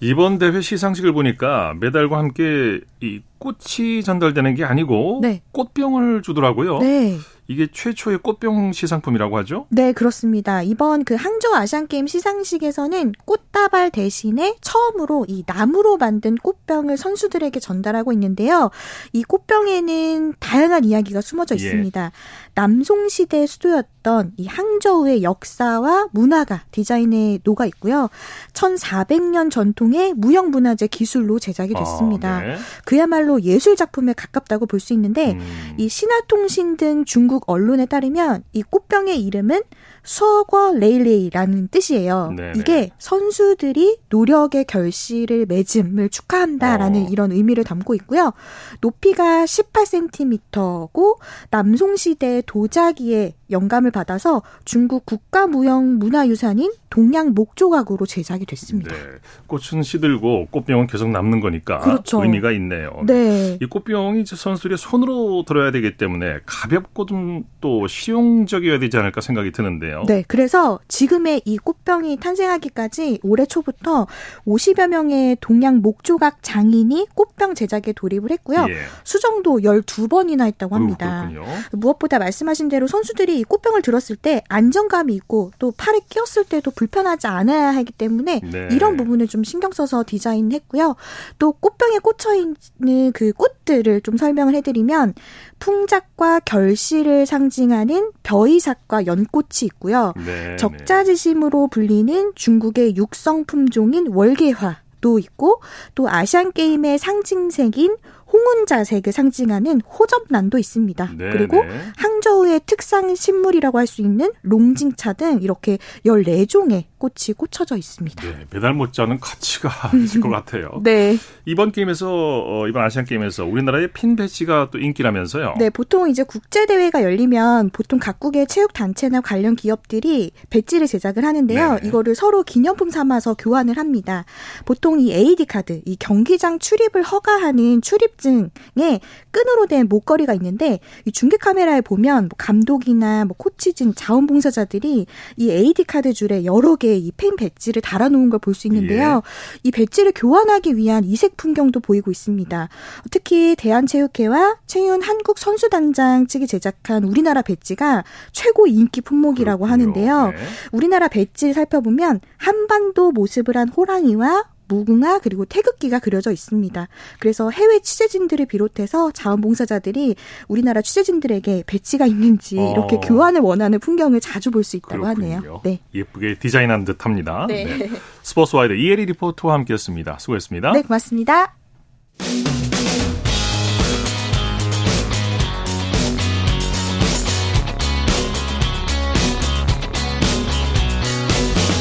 이번 0.00 0.38
대회 0.38 0.60
시상식을 0.60 1.12
보니까 1.12 1.74
메달과 1.80 2.18
함께 2.18 2.80
이 3.00 3.20
꽃이 3.38 4.02
전달되는 4.04 4.54
게 4.54 4.64
아니고 4.64 5.20
네. 5.22 5.42
꽃병을 5.52 6.22
주더라고요. 6.22 6.78
네. 6.78 7.18
이게 7.50 7.66
최초의 7.72 8.18
꽃병 8.18 8.72
시상품이라고 8.72 9.38
하죠? 9.38 9.66
네, 9.70 9.92
그렇습니다. 9.92 10.62
이번 10.62 11.04
그 11.04 11.14
항저우 11.14 11.54
아시안 11.54 11.86
게임 11.86 12.06
시상식에서는 12.06 13.12
꽃다발 13.24 13.90
대신에 13.90 14.56
처음으로 14.60 15.24
이 15.28 15.44
나무로 15.46 15.96
만든 15.96 16.34
꽃병을 16.36 16.98
선수들에게 16.98 17.58
전달하고 17.58 18.12
있는데요. 18.12 18.70
이 19.14 19.24
꽃병에는 19.24 20.34
다양한 20.40 20.84
이야기가 20.84 21.22
숨어져 21.22 21.54
예. 21.54 21.56
있습니다. 21.56 22.04
예. 22.04 22.10
남송 22.58 23.08
시대 23.08 23.46
수도였던 23.46 24.32
이 24.36 24.48
항저우의 24.48 25.22
역사와 25.22 26.08
문화가 26.10 26.64
디자인에 26.72 27.38
녹아 27.44 27.66
있고요. 27.66 28.10
1,400년 28.52 29.48
전통의 29.48 30.14
무형 30.14 30.50
문화재 30.50 30.88
기술로 30.88 31.38
제작이 31.38 31.72
아, 31.76 31.78
됐습니다. 31.78 32.38
아, 32.38 32.40
네. 32.40 32.56
그야말로 32.84 33.40
예술 33.42 33.76
작품에 33.76 34.12
가깝다고 34.12 34.66
볼 34.66 34.80
수 34.80 34.92
있는데 34.92 35.34
음. 35.34 35.74
이 35.76 35.88
신화통신 35.88 36.76
등 36.76 37.04
중국 37.04 37.44
언론에 37.48 37.86
따르면 37.86 38.42
이 38.52 38.62
꽃병의 38.62 39.22
이름은 39.22 39.62
수어궈 40.08 40.72
레이레이라는 40.76 41.68
뜻이에요. 41.68 42.32
네네. 42.34 42.52
이게 42.56 42.90
선수들이 42.98 43.98
노력의 44.08 44.64
결실을 44.64 45.44
맺음을 45.44 46.08
축하한다라는 46.08 47.02
어. 47.02 47.08
이런 47.10 47.30
의미를 47.30 47.62
담고 47.62 47.94
있고요. 47.96 48.32
높이가 48.80 49.44
18cm고 49.44 51.18
남송시대 51.50 52.44
도자기의 52.46 53.34
영감을 53.50 53.90
받아서 53.90 54.42
중국 54.64 55.04
국가무형 55.04 55.98
문화유산인 55.98 56.72
동양 56.90 57.34
목조각으로 57.34 58.06
제작이 58.06 58.46
됐습니다. 58.46 58.94
네. 58.94 59.00
꽃은 59.46 59.82
시들고 59.82 60.48
꽃병은 60.50 60.86
계속 60.86 61.10
남는 61.10 61.40
거니까 61.40 61.78
그렇죠. 61.78 62.22
의미가 62.22 62.52
있네요. 62.52 63.02
네. 63.06 63.58
이 63.60 63.66
꽃병이 63.66 64.24
선수들이 64.26 64.76
손으로 64.76 65.44
들어야 65.46 65.70
되기 65.70 65.96
때문에 65.96 66.40
가볍고 66.46 67.06
좀 67.06 67.44
또 67.60 67.86
실용적이어야 67.86 68.78
되지 68.78 68.96
않을까 68.96 69.20
생각이 69.20 69.50
드는데요. 69.52 70.04
네. 70.06 70.24
그래서 70.26 70.78
지금의 70.88 71.42
이 71.44 71.58
꽃병이 71.58 72.18
탄생하기까지 72.18 73.20
올해 73.22 73.46
초부터 73.46 74.06
50여 74.46 74.88
명의 74.88 75.36
동양 75.40 75.80
목조각 75.80 76.38
장인이 76.42 77.08
꽃병 77.14 77.54
제작에 77.54 77.92
돌입을 77.94 78.30
했고요. 78.30 78.66
예. 78.68 78.76
수정도 79.04 79.58
12번이나 79.58 80.46
했다고 80.46 80.74
합니다. 80.74 81.30
오, 81.72 81.76
무엇보다 81.76 82.18
말씀하신 82.18 82.68
대로 82.68 82.86
선수들이 82.86 83.40
이 83.40 83.44
꽃병을 83.44 83.82
들었을 83.82 84.16
때 84.16 84.42
안정감이 84.48 85.14
있고 85.14 85.50
또 85.58 85.72
팔에 85.76 86.00
끼었을 86.08 86.44
때도 86.44 86.70
불편하지 86.78 87.26
않아야 87.26 87.74
하기 87.74 87.92
때문에 87.92 88.40
네. 88.40 88.68
이런 88.70 88.96
부분을 88.96 89.26
좀 89.26 89.42
신경 89.42 89.72
써서 89.72 90.04
디자인했고요. 90.06 90.94
또 91.40 91.50
꽃병에 91.50 91.98
꽂혀 91.98 92.34
있는 92.34 93.10
그 93.12 93.32
꽃들을 93.32 94.00
좀 94.02 94.16
설명을 94.16 94.54
해드리면 94.54 95.14
풍작과 95.58 96.38
결실을 96.40 97.26
상징하는 97.26 98.12
벼이삭과 98.22 99.06
연꽃이 99.06 99.64
있고요. 99.64 100.12
네, 100.24 100.56
적자지심으로 100.56 101.66
불리는 101.66 102.32
중국의 102.36 102.94
육성 102.94 103.46
품종인 103.46 104.06
월계화 104.12 104.82
도 105.00 105.20
있고 105.20 105.60
또 105.94 106.08
아시안 106.08 106.50
게임의 106.50 106.98
상징색인 106.98 107.96
홍운자색을 108.32 109.12
상징하는 109.12 109.80
호접란도 109.80 110.58
있습니다. 110.58 111.10
네 111.16 111.30
그리고 111.30 111.64
네. 111.64 111.70
항저우의 111.96 112.60
특상 112.66 113.14
식물이라고 113.14 113.78
할 113.78 113.88
수 113.88 114.02
있는 114.02 114.30
롱징차 114.42 115.14
등 115.14 115.40
이렇게 115.40 115.78
14종의 116.04 116.84
꽃이 116.98 117.34
꽂혀져 117.36 117.76
있습니다. 117.76 118.22
네, 118.22 118.46
배달 118.50 118.74
못자는 118.74 119.20
가치가 119.20 119.70
있을 119.96 120.20
것 120.20 120.28
같아요. 120.28 120.80
네. 120.82 121.16
이번 121.46 121.72
게임에서 121.72 122.08
어, 122.08 122.68
이번 122.68 122.84
아시안 122.84 123.04
게임에서 123.04 123.46
우리나라의 123.46 123.92
핀 123.92 124.16
배지가 124.16 124.68
또 124.70 124.78
인기라면서요. 124.78 125.54
네, 125.58 125.70
보통 125.70 126.10
이제 126.10 126.22
국제 126.22 126.66
대회가 126.66 127.02
열리면 127.02 127.70
보통 127.70 127.98
각국의 127.98 128.46
체육 128.46 128.72
단체나 128.72 129.20
관련 129.20 129.56
기업들이 129.56 130.32
배지를 130.50 130.86
제작을 130.86 131.24
하는데요. 131.24 131.78
네. 131.80 131.88
이거를 131.88 132.14
서로 132.14 132.42
기념품 132.42 132.90
삼아서 132.90 133.34
교환을 133.34 133.78
합니다. 133.78 134.24
보통 134.64 135.00
이 135.00 135.12
AD 135.12 135.46
카드, 135.46 135.80
이 135.86 135.96
경기장 135.96 136.58
출입을 136.58 137.02
허가하는 137.02 137.80
출입 137.80 138.08
자격증에 138.18 139.00
끈으로 139.30 139.66
된 139.66 139.88
목걸이가 139.88 140.34
있는데 140.34 140.80
이 141.04 141.12
중계 141.12 141.36
카메라에 141.36 141.80
보면 141.80 142.24
뭐 142.24 142.30
감독이나 142.36 143.24
뭐 143.24 143.36
코치진 143.36 143.94
자원봉사자들이 143.94 145.06
이 145.36 145.50
AD 145.50 145.84
카드 145.84 146.12
줄에 146.12 146.44
여러 146.44 146.76
개 146.76 146.87
의이펜 146.90 147.36
배지를 147.36 147.82
달아놓은 147.82 148.30
걸 148.30 148.38
볼 148.38 148.54
수 148.54 148.66
있는데요. 148.68 149.22
예. 149.24 149.58
이 149.62 149.70
배지를 149.70 150.12
교환하기 150.14 150.76
위한 150.76 151.04
이색 151.04 151.36
풍경도 151.36 151.80
보이고 151.80 152.10
있습니다. 152.10 152.68
특히 153.10 153.56
대한체육회와 153.56 154.56
최윤 154.66 155.02
한국 155.02 155.38
선수단장 155.38 156.26
측이 156.26 156.46
제작한 156.46 157.04
우리나라 157.04 157.42
배지가 157.42 158.04
최고 158.32 158.66
인기 158.66 159.00
품목이라고 159.00 159.64
그렇군요. 159.64 159.72
하는데요. 159.72 160.30
네. 160.30 160.36
우리나라 160.72 161.08
배지를 161.08 161.54
살펴보면 161.54 162.20
한반도 162.36 163.10
모습을 163.12 163.56
한 163.56 163.68
호랑이와 163.68 164.44
무궁화 164.68 165.18
그리고 165.20 165.44
태극기가 165.44 165.98
그려져 165.98 166.30
있습니다. 166.30 166.88
그래서 167.18 167.50
해외 167.50 167.80
취재진들을 167.80 168.46
비롯해서 168.46 169.10
자원봉사자들이 169.12 170.14
우리나라 170.46 170.82
취재진들에게 170.82 171.64
배지가 171.66 172.06
있는지 172.06 172.58
어. 172.58 172.72
이렇게 172.72 172.96
교환을 172.98 173.40
원하는 173.40 173.78
풍경을 173.80 174.20
자주 174.20 174.50
볼 174.50 174.68
수 174.68 174.76
있다고 174.76 175.02
그렇군요. 175.04 175.36
하네요. 175.36 175.60
네. 175.64 175.80
예쁘게 175.94 176.38
디자인한 176.38 176.84
듯합니다. 176.84 177.46
네. 177.48 177.64
네. 177.64 177.90
스포츠와이드 178.22 178.74
이혜리 178.74 179.06
리포터와 179.06 179.54
함께했습니다. 179.54 180.18
수고했습니다. 180.18 180.72
네, 180.72 180.82
고맙습니다. 180.82 181.54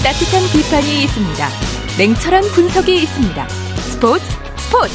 따뜻한 0.04 0.44
비판이 0.54 1.04
있습니다. 1.04 1.77
냉철한 1.98 2.44
분석이 2.54 2.94
있습니다. 2.94 3.48
스포츠 3.48 4.24
스포츠 4.56 4.94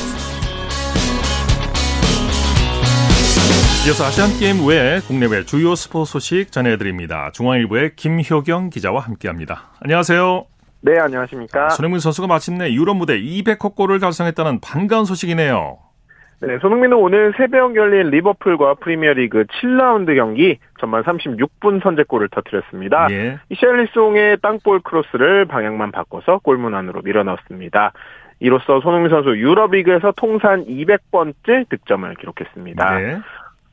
이어서 3.85 4.05
아시안게임 4.05 4.65
외에 4.65 5.01
국내외 5.01 5.45
주요 5.45 5.75
스포츠 5.75 6.12
소식 6.12 6.53
전해드립니다. 6.53 7.33
중앙일보의 7.33 7.97
김효경 7.97 8.71
기자와 8.71 9.01
함께합니다. 9.01 9.73
안녕하세요. 9.81 10.47
네, 10.83 11.01
안녕하십니까. 11.01 11.71
손흥민 11.71 11.99
선수가 11.99 12.29
마침내 12.29 12.73
유럽 12.73 12.97
무대 12.97 13.21
200호 13.21 13.75
골을 13.75 13.99
달성했다는 13.99 14.61
반가운 14.61 15.05
소식이네요. 15.05 15.79
네, 16.44 16.59
손흥민은 16.59 16.96
오늘 16.96 17.33
새벽 17.37 17.76
열린 17.76 18.11
리버풀과 18.11 18.74
프리미어리그 18.74 19.44
7라운드 19.44 20.16
경기 20.16 20.59
전반 20.81 21.05
36분 21.05 21.81
선제골을 21.81 22.31
터뜨렸습니다. 22.31 23.07
예. 23.12 23.38
이샬리송의 23.48 24.38
땅볼 24.42 24.81
크로스를 24.81 25.44
방향만 25.44 25.92
바꿔서 25.92 26.38
골문 26.38 26.74
안으로 26.74 27.00
밀어넣었습니다. 27.02 27.92
이로써 28.40 28.81
손흥민 28.81 29.09
선수 29.11 29.37
유럽리그에서 29.37 30.14
통산 30.16 30.64
200번째 30.64 31.68
득점을 31.68 32.12
기록했습니다. 32.16 32.98
네. 32.98 33.18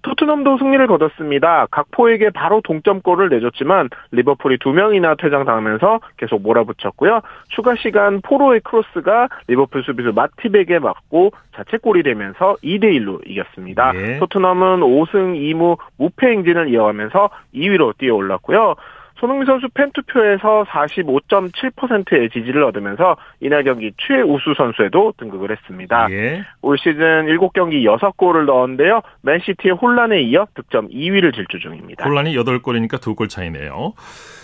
토트넘도 0.02 0.58
승리를 0.58 0.86
거뒀습니다. 0.88 1.68
각포에게 1.72 2.30
바로 2.30 2.62
동점골을 2.62 3.30
내줬지만 3.30 3.90
리버풀이 4.12 4.58
두 4.60 4.72
명이나 4.72 5.16
퇴장당하면서 5.16 6.00
계속 6.18 6.42
몰아붙였고요. 6.42 7.22
추가 7.50 7.76
시간 7.76 8.22
포로의 8.22 8.62
크로스가 8.62 9.28
리버풀 9.48 9.84
수비수 9.84 10.14
마티프에 10.14 10.80
맞고 10.80 11.32
자책골이 11.56 12.04
되면서 12.04 12.56
2대 12.64 12.86
1로 12.86 13.20
이겼습니다. 13.28 13.92
예. 13.96 14.20
토트넘은 14.20 14.80
5승 14.80 15.36
2무 15.36 15.78
무패 15.98 16.28
행진을 16.28 16.70
이어가면서 16.70 17.30
2위로 17.54 17.98
뛰어올랐고요. 17.98 18.76
손흥민 19.20 19.46
선수 19.46 19.68
팬투표에서 19.74 20.66
45.7%의 20.70 22.30
지지를 22.30 22.64
얻으면서 22.64 23.18
이날 23.42 23.64
경기 23.64 23.92
최우수 23.98 24.54
선수에도 24.56 25.14
등극을 25.18 25.52
했습니다. 25.52 26.08
예. 26.12 26.44
올 26.62 26.78
시즌 26.78 27.26
7경기 27.26 27.84
6골을 27.84 28.46
넣었는데요. 28.46 29.02
맨시티의 29.22 29.76
홀란에 29.76 30.22
이어 30.22 30.48
득점 30.56 30.90
2위를 30.90 31.36
질주 31.36 31.60
중입니다. 31.60 32.06
홀란이 32.06 32.36
8골이니까 32.36 33.00
2골 33.00 33.30
차이네요. 33.30 33.94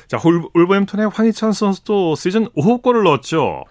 자, 0.08 0.18
울버햄튼의 0.54 1.10
황희찬 1.10 1.54
선수도 1.54 2.16
시즌 2.16 2.46
5골을 2.50 3.04
넣었죠. 3.04 3.64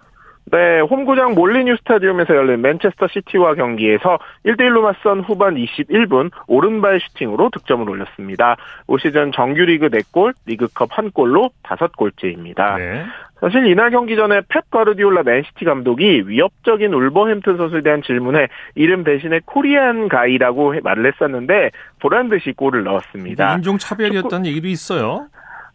네, 0.52 0.80
홈구장 0.80 1.34
몰리뉴 1.34 1.76
스타디움에서 1.78 2.36
열린 2.36 2.60
맨체스터 2.60 3.08
시티와 3.08 3.54
경기에서 3.54 4.18
1대1로 4.44 4.82
맞선 4.82 5.20
후반 5.20 5.54
21분 5.54 6.30
오른발 6.46 7.00
슈팅으로 7.00 7.50
득점을 7.50 7.88
올렸습니다. 7.88 8.56
올 8.86 9.00
시즌 9.00 9.32
정규리그 9.32 9.88
4골, 9.88 10.34
리그컵 10.46 10.90
1골로 10.90 11.50
5골째입니다. 11.62 12.76
네. 12.78 13.04
사실 13.40 13.66
이날 13.66 13.90
경기 13.90 14.16
전에 14.16 14.40
펩 14.48 14.62
가르디올라 14.70 15.22
맨시티 15.22 15.64
감독이 15.64 16.24
위협적인 16.26 16.94
울버햄튼 16.94 17.56
선수에 17.56 17.82
대한 17.82 18.00
질문에 18.02 18.46
이름 18.74 19.04
대신에 19.04 19.40
Korean 19.44 20.08
guy라고 20.08 20.74
말을 20.82 21.12
했었는데 21.12 21.70
보란 22.00 22.28
듯이 22.28 22.52
골을 22.52 22.84
넣었습니다. 22.84 23.56
인종 23.56 23.76
차별이었다는 23.76 24.44
축구... 24.44 24.48
얘기도 24.48 24.68
있어요. 24.68 25.26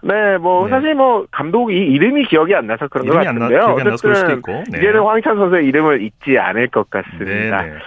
네, 0.02 0.38
뭐 0.38 0.66
네. 0.66 0.72
사실 0.72 0.96
뭐 0.96 1.26
감독이 1.32 1.76
이름이 1.76 2.26
기억이 2.26 2.56
안 2.56 2.68
나서 2.68 2.88
그런 2.88 3.08
것 3.08 3.14
같은데요. 3.16 3.60
나, 3.60 3.94
어쨌든 3.94 4.42
네. 4.72 4.78
이제는 4.78 5.02
황희찬 5.02 5.36
선수의 5.36 5.66
이름을 5.68 6.02
잊지 6.02 6.38
않을 6.38 6.68
것 6.70 6.90
같습니다. 6.90 7.62
네, 7.64 7.70
네. 7.70 7.78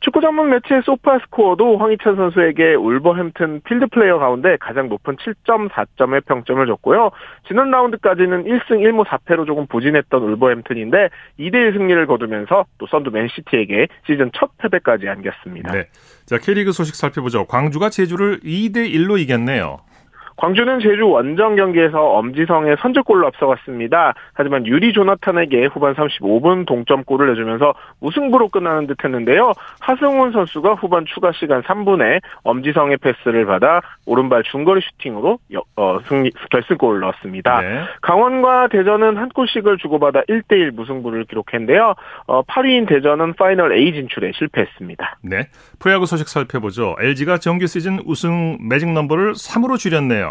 축구 0.00 0.20
전문 0.20 0.50
매체 0.50 0.80
소파 0.84 1.18
스코어도 1.18 1.78
황희찬 1.78 2.16
선수에게 2.16 2.74
울버햄튼 2.74 3.62
필드 3.64 3.86
플레이어 3.88 4.18
가운데 4.18 4.56
가장 4.60 4.88
높은 4.88 5.16
7.4점의 5.16 6.24
평점을 6.26 6.64
줬고요. 6.66 7.10
지난 7.48 7.70
라운드까지는 7.70 8.44
1승 8.44 8.82
1무 8.82 9.04
4패로 9.06 9.46
조금 9.46 9.66
부진했던 9.66 10.22
울버햄튼인데 10.22 11.08
2대1 11.40 11.72
승리를 11.72 12.06
거두면서 12.06 12.66
또 12.78 12.86
선두 12.86 13.10
맨시티에게 13.10 13.88
시즌 14.06 14.30
첫 14.34 14.50
패배까지 14.58 15.08
안겼습니다. 15.08 15.72
네. 15.72 15.88
자, 16.26 16.38
K리그 16.38 16.72
소식 16.72 16.94
살펴보죠. 16.94 17.46
광주가 17.46 17.88
제주를 17.88 18.40
2대 18.40 18.92
1로 18.92 19.18
이겼네요. 19.18 19.78
광주는 20.36 20.80
제주 20.80 21.08
원정 21.08 21.56
경기에서 21.56 21.98
엄지성의 21.98 22.76
선제골로 22.80 23.26
앞서갔습니다. 23.28 24.14
하지만 24.34 24.66
유리 24.66 24.92
조나탄에게 24.92 25.66
후반 25.66 25.94
35분 25.94 26.66
동점골을 26.66 27.28
내주면서 27.28 27.74
무승부로 28.00 28.48
끝나는 28.48 28.86
듯했는데요. 28.86 29.52
하승훈 29.80 30.32
선수가 30.32 30.74
후반 30.74 31.06
추가 31.06 31.32
시간 31.32 31.62
3분에 31.62 32.20
엄지성의 32.44 32.98
패스를 32.98 33.46
받아 33.46 33.80
오른발 34.04 34.42
중거리 34.44 34.82
슈팅으로 34.82 35.38
어, 35.76 35.98
승리, 36.06 36.30
결승골을 36.50 37.00
넣었습니다. 37.00 37.60
네. 37.60 37.84
강원과 38.02 38.68
대전은 38.68 39.16
한 39.16 39.28
골씩을 39.30 39.78
주고받아 39.78 40.22
1대1 40.22 40.72
무승부를 40.72 41.24
기록했는데요. 41.24 41.94
어, 42.26 42.42
8위인 42.42 42.86
대전은 42.88 43.34
파이널 43.34 43.76
A 43.76 43.92
진출에 43.92 44.32
실패했습니다. 44.34 45.18
네. 45.22 45.48
프로야구 45.78 46.06
소식 46.06 46.28
살펴보죠. 46.28 46.96
LG가 47.00 47.38
정규 47.38 47.66
시즌 47.66 48.00
우승 48.04 48.58
매직 48.68 48.92
넘버를 48.92 49.32
3으로 49.32 49.78
줄였네요. 49.78 50.25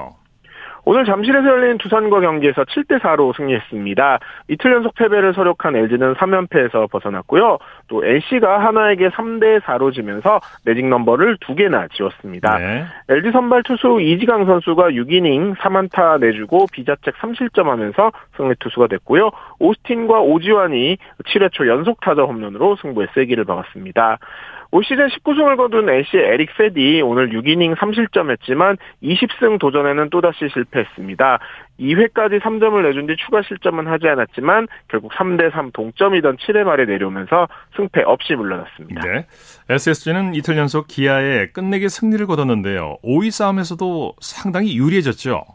오늘 0.86 1.04
잠실에서 1.06 1.48
열린 1.48 1.80
두산과 1.80 2.22
경기에서 2.22 2.64
7대 2.64 3.02
4로 3.02 3.36
승리했습니다. 3.36 4.20
이틀 4.50 4.72
연속 4.72 4.94
패배를 4.94 5.34
설욕한 5.34 5.76
LG는 5.76 6.14
3연패에서 6.14 6.90
벗어났고요. 6.92 7.58
또 7.88 8.06
NC가 8.06 8.64
한화에게 8.64 9.10
3대 9.10 9.62
4로 9.62 9.92
지면서 9.94 10.40
매직 10.64 10.88
넘버를 10.88 11.38
2개나 11.38 11.92
지웠습니다. 11.92 12.58
네. 12.60 12.86
LG 13.10 13.32
선발 13.32 13.64
투수 13.64 14.00
이지강 14.00 14.46
선수가 14.46 14.90
6이닝 14.90 15.56
3안타 15.56 16.20
내주고 16.20 16.68
비자책 16.72 17.16
3실점하면서 17.16 18.14
승리 18.38 18.54
투수가 18.60 18.88
됐고요. 18.88 19.32
오스틴과 19.60 20.20
오지환이 20.22 20.98
7회 21.26 21.52
초 21.52 21.68
연속 21.68 22.00
타자 22.02 22.22
홈런으로 22.22 22.76
승부에 22.76 23.08
세기를 23.16 23.46
박았습니다. 23.46 24.20
올 24.76 24.84
시즌 24.84 25.08
19승을 25.08 25.56
거둔 25.56 25.88
NC 25.88 26.18
에릭 26.18 26.50
세디 26.58 27.02
오늘 27.02 27.30
6이닝 27.30 27.78
3실점했지만 27.78 28.78
20승 29.02 29.58
도전에는 29.58 30.10
또다시 30.10 30.50
실패했습니다. 30.52 31.40
2회까지 31.80 32.42
3점을 32.42 32.84
내준 32.86 33.08
뒤 33.08 33.16
추가 33.16 33.42
실점은 33.42 33.88
하지 33.88 34.10
않았지만 34.10 34.68
결국 34.90 35.14
3대3 35.14 35.72
동점이던 35.72 36.36
7회 36.36 36.64
말에 36.66 36.84
내려오면서 36.84 37.48
승패 37.78 38.02
없이 38.04 38.36
물러났습니다. 38.36 39.02
네. 39.02 39.26
SSG는 39.70 40.36
이틀 40.36 40.58
연속 40.58 40.88
기아에 40.90 41.52
끝내기 41.54 41.88
승리를 41.88 42.26
거뒀는데요. 42.28 42.98
5위 43.02 43.32
싸움에서도 43.32 44.16
상당히 44.20 44.78
유리해졌죠. 44.78 45.46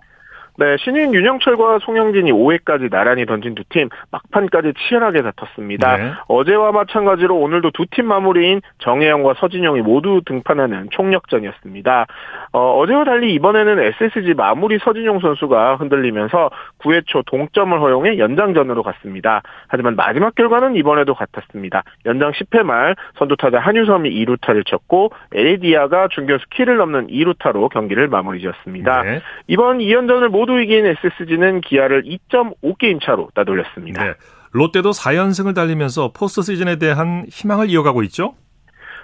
네, 0.61 0.77
신인 0.79 1.15
윤영철과 1.15 1.79
송영진이 1.81 2.33
5회까지 2.33 2.91
나란히 2.91 3.25
던진 3.25 3.55
두 3.55 3.65
팀 3.71 3.89
막판까지 4.11 4.75
치열하게 4.77 5.23
다퉜습니다. 5.23 5.97
네. 5.97 6.13
어제와 6.29 6.71
마찬가지로 6.73 7.35
오늘도 7.35 7.71
두 7.71 7.87
팀 7.91 8.05
마무리인 8.07 8.61
정혜영과 8.79 9.35
서진영이 9.39 9.81
모두 9.81 10.21
등판하는 10.27 10.89
총력전이었습니다. 10.91 12.07
어, 12.53 12.85
제와 12.87 13.05
달리 13.05 13.33
이번에는 13.35 13.79
SSG 13.79 14.35
마무리 14.35 14.79
서진용 14.79 15.21
선수가 15.21 15.77
흔들리면서 15.77 16.51
9회 16.81 17.05
초 17.07 17.23
동점을 17.23 17.81
허용해 17.81 18.19
연장전으로 18.19 18.83
갔습니다. 18.83 19.41
하지만 19.69 19.97
마지막 19.97 20.35
결과는 20.35 20.77
이번에도 20.77 21.15
같았습니다. 21.15 21.85
연장 22.05 22.33
10회 22.33 22.65
말 22.65 22.97
선두타자 23.17 23.59
한유섬이 23.61 24.11
2루타를 24.11 24.67
쳤고 24.67 25.11
에레디아가 25.33 26.09
중견수 26.11 26.45
키를 26.51 26.77
넘는 26.77 27.07
2루타로 27.07 27.71
경기를 27.71 28.09
마무리 28.09 28.41
지었습니다. 28.41 29.03
네. 29.05 29.21
이번 29.47 29.79
2연전을 29.79 30.29
모두 30.29 30.50
이긴 30.59 30.87
SSG는 30.87 31.61
기아를 31.61 32.05
2.5게임 32.05 33.01
차로 33.03 33.31
따돌렸습니다. 33.35 34.05
네. 34.05 34.15
롯데도 34.53 34.91
4연승을 34.91 35.55
달리면서 35.55 36.13
포스트 36.13 36.43
시즌에 36.43 36.77
대한 36.77 37.27
희망을 37.31 37.71
이어가고 37.71 38.03
있죠? 38.05 38.35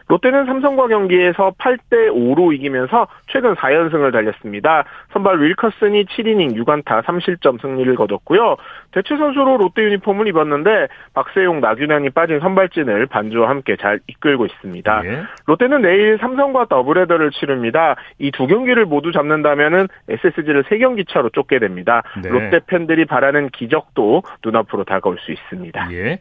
롯데는 0.09 0.46
삼성과 0.46 0.86
경기에서 0.86 1.52
8대 1.59 2.11
5로 2.11 2.54
이기면서 2.54 3.09
최근 3.26 3.54
4연승을 3.54 4.12
달렸습니다. 4.12 4.84
선발 5.12 5.42
윌커슨이 5.42 6.04
7이닝 6.04 6.54
6안타 6.62 7.02
3실점 7.02 7.61
승리를 7.61 7.92
거뒀고요. 7.96 8.57
대체 8.92 9.16
선수로 9.16 9.57
롯데 9.57 9.82
유니폼을 9.82 10.28
입었는데 10.28 10.86
박세웅, 11.14 11.61
나균안이 11.61 12.11
빠진 12.11 12.38
선발진을 12.38 13.07
반즈와 13.07 13.48
함께 13.48 13.76
잘 13.76 13.98
이끌고 14.07 14.46
있습니다. 14.46 15.02
예. 15.04 15.22
롯데는 15.46 15.82
내일 15.82 16.18
삼성과 16.18 16.66
더블헤더를 16.66 17.32
치릅니다. 17.32 17.96
이 18.20 18.30
두 18.36 18.46
경기를 18.46 18.84
모두 18.84 19.12
잡는다면은 19.12 19.88
SSG를 20.09 20.64
3경기 20.64 21.09
차로 21.09 21.30
쫓게 21.30 21.59
됩니다. 21.59 22.02
네. 22.22 22.28
롯데 22.28 22.61
팬들이 22.66 23.07
바라는 23.07 23.48
기적도 23.48 24.22
눈앞으로 24.44 24.84
다가올 24.84 25.18
수 25.20 25.32
있습니다. 25.32 25.88
예. 25.92 26.18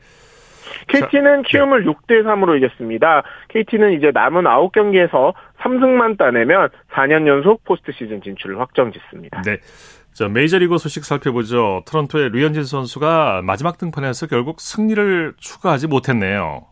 KT는 0.88 1.44
키움을 1.44 1.86
네. 1.86 1.92
6대 1.92 2.24
3으로 2.24 2.58
이겼습니다. 2.58 3.24
KT는 3.50 3.94
이제 3.94 4.12
남은 4.14 4.44
9경기에서 4.44 5.34
3승만 5.60 6.18
따내면 6.18 6.70
4년 6.92 7.28
연속 7.28 7.64
포스트 7.64 7.92
시즌 7.92 8.22
진출을 8.22 8.60
확정짓습니다. 8.60 9.42
네. 9.44 9.58
자, 10.14 10.30
메이저리그 10.30 10.78
소식 10.78 11.04
살펴보죠. 11.04 11.84
토론토의 11.88 12.30
류현진 12.30 12.64
선수가 12.64 13.42
마지막 13.44 13.78
등판에서 13.78 14.28
결국 14.28 14.62
승리를 14.62 15.34
추가하지 15.38 15.88
못했네요. 15.88 16.68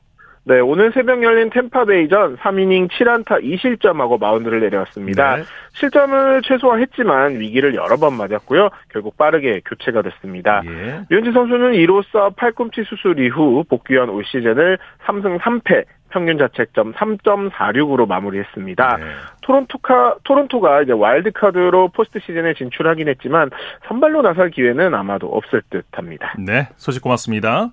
네, 0.45 0.59
오늘 0.59 0.91
새벽 0.91 1.23
열린 1.23 1.49
템파베이전 1.49 2.37
3이닝 2.37 2.89
7안타 2.89 3.41
2실점하고 3.41 4.19
마운드를 4.19 4.59
내려왔습니다. 4.59 5.37
네. 5.37 5.43
실점을 5.71 6.41
최소화했지만 6.41 7.39
위기를 7.39 7.75
여러 7.75 7.95
번 7.95 8.17
맞았고요. 8.17 8.69
결국 8.89 9.15
빠르게 9.15 9.61
교체가 9.65 10.01
됐습니다. 10.01 10.61
예. 10.65 11.05
류현진 11.09 11.31
선수는 11.31 11.75
이로써 11.75 12.31
팔꿈치 12.31 12.83
수술 12.83 13.19
이후 13.19 13.63
복귀한 13.69 14.09
올 14.09 14.25
시즌을 14.25 14.77
3승 15.05 15.39
3패 15.39 15.85
평균 16.09 16.37
자책점 16.37 16.93
3.46으로 16.93 18.07
마무리했습니다. 18.07 18.97
네. 18.97 19.05
토론토가 19.41 20.17
토론토가 20.23 20.81
이제 20.83 20.91
와일드 20.91 21.31
카드로 21.31 21.87
포스트 21.87 22.19
시즌에 22.19 22.53
진출하긴 22.53 23.07
했지만 23.07 23.49
선발로 23.87 24.21
나설 24.21 24.51
기회는 24.51 24.93
아마도 24.93 25.27
없을 25.27 25.63
듯합니다. 25.69 26.35
네, 26.37 26.67
소식 26.75 27.01
고맙습니다. 27.01 27.71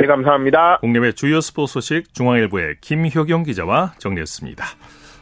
네, 0.00 0.06
감사합니다. 0.06 0.78
국내외 0.78 1.10
주요 1.10 1.40
스포츠 1.40 1.72
소식 1.72 2.14
중앙일보의 2.14 2.76
김효경 2.80 3.42
기자와 3.42 3.94
정리했습니다. 3.98 4.64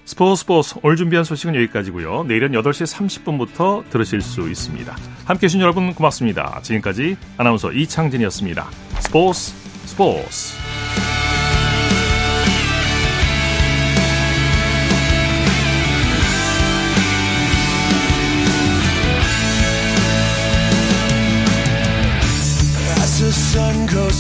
스포츠 0.05 0.41
스포츠 0.41 0.75
오늘 0.83 0.97
준비한 0.97 1.25
소식은 1.25 1.55
여기까지고요. 1.55 2.25
내일은 2.25 2.53
8시 2.53 2.85
30분부터 3.25 3.89
들으실 3.89 4.21
수 4.21 4.51
있습니다. 4.51 4.95
함께해 5.25 5.49
주신 5.49 5.63
여러분 5.63 5.95
고맙습니다. 5.95 6.61
지금까지 6.61 7.17
아나운서 7.39 7.73
이창진이었습니다. 7.73 8.67
스포츠 9.01 9.55
스포츠 9.87 10.55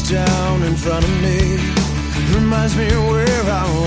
down 0.03 0.63
in 0.63 0.77
front 0.77 1.05
of 1.05 1.23
me. 1.23 1.59
Reminds 2.35 2.77
me 2.77 2.87
where 3.09 3.43
I 3.45 3.65
was. 3.79 3.86